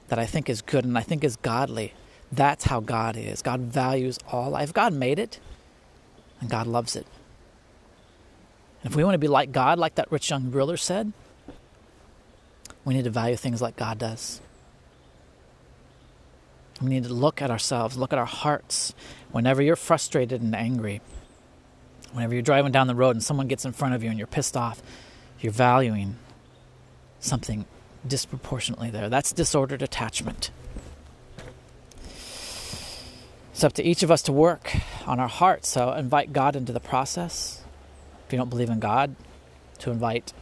[0.09, 1.93] that I think is good and I think is godly.
[2.33, 3.43] That's how God is.
[3.43, 4.73] God values all life.
[4.73, 5.39] God made it,
[6.41, 7.07] and God loves it.
[8.83, 11.13] And if we want to be like God, like that rich young ruler said,
[12.85, 14.41] we need to value things like God does.
[16.81, 18.95] We need to look at ourselves, look at our hearts.
[19.33, 21.01] Whenever you're frustrated and angry,
[22.13, 24.29] whenever you're driving down the road and someone gets in front of you and you're
[24.29, 24.81] pissed off,
[25.41, 26.17] you're valuing
[27.21, 27.65] something
[28.07, 29.09] disproportionately there.
[29.09, 30.51] That's disordered attachment.
[33.53, 35.69] It's up to each of us to work on our hearts.
[35.69, 37.65] So invite God into the process.
[38.27, 39.17] If you don't believe in God,
[39.79, 40.33] to invite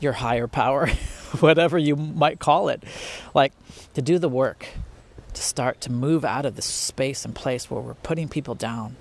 [0.00, 0.88] your higher power,
[1.40, 2.82] whatever you might call it,
[3.32, 3.52] like
[3.94, 4.66] to do the work
[5.30, 8.96] to start to move out of this space and place where we're putting people down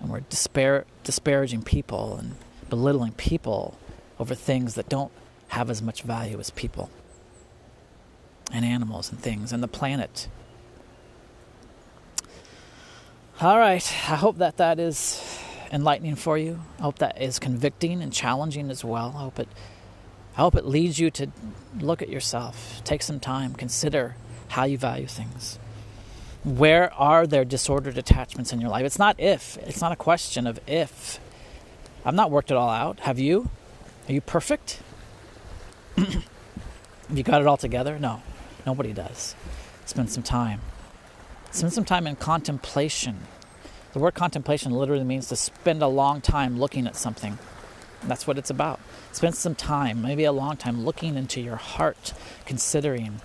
[0.00, 2.36] and we're despair, disparaging people and
[2.68, 3.78] belittling people
[4.18, 5.12] over things that don't
[5.48, 6.90] have as much value as people
[8.52, 10.28] and animals and things and the planet.
[13.40, 15.22] All right, I hope that that is
[15.70, 16.60] enlightening for you.
[16.78, 19.12] I hope that is convicting and challenging as well.
[19.16, 19.48] I hope it
[20.36, 21.28] I hope it leads you to
[21.80, 24.16] look at yourself, take some time, consider
[24.48, 25.58] how you value things.
[26.44, 28.84] Where are there disordered attachments in your life?
[28.84, 31.18] It's not if, it's not a question of if.
[32.04, 33.00] I've not worked it all out.
[33.00, 33.50] Have you?
[34.08, 34.80] Are you perfect?
[35.96, 36.24] Have
[37.12, 37.98] you got it all together?
[37.98, 38.22] No,
[38.64, 39.34] nobody does.
[39.86, 40.60] Spend some time.
[41.50, 43.18] Spend some time in contemplation.
[43.92, 47.38] The word contemplation literally means to spend a long time looking at something.
[48.04, 48.78] That's what it's about.
[49.12, 52.12] Spend some time, maybe a long time, looking into your heart,
[52.44, 53.20] considering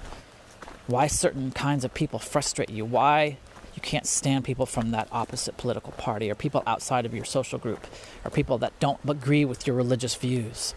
[0.91, 3.37] why certain kinds of people frustrate you, why
[3.73, 7.57] you can't stand people from that opposite political party, or people outside of your social
[7.57, 7.87] group,
[8.25, 10.75] or people that don't agree with your religious views.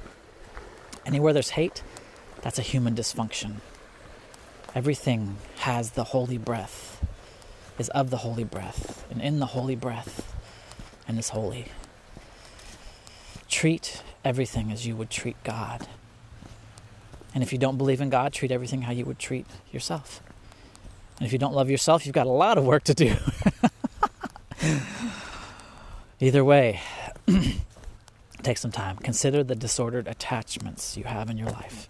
[1.05, 1.83] Anywhere there's hate,
[2.43, 3.57] that's a human dysfunction.
[4.75, 7.05] Everything has the holy breath,
[7.79, 10.33] is of the holy breath, and in the holy breath,
[11.09, 11.67] and is holy.
[13.49, 15.87] Treat everything as you would treat God.
[17.35, 20.23] And if you don't believe in God, treat everything how you would treat yourself.
[21.19, 23.17] And if you don't love yourself, you've got a lot of work to do.
[26.21, 26.81] Either way,
[28.43, 28.97] take some time.
[28.99, 31.89] Consider the disordered attachments you have in your life.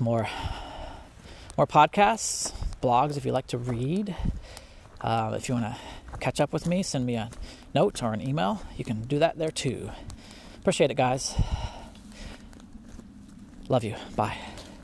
[0.01, 0.27] more
[1.57, 4.15] more podcasts, blogs if you like to read.
[4.99, 7.29] Uh, if you want to catch up with me, send me a
[7.73, 8.61] note or an email.
[8.77, 9.91] You can do that there too.
[10.59, 11.35] Appreciate it, guys.
[13.69, 13.95] Love you.
[14.15, 14.37] Bye.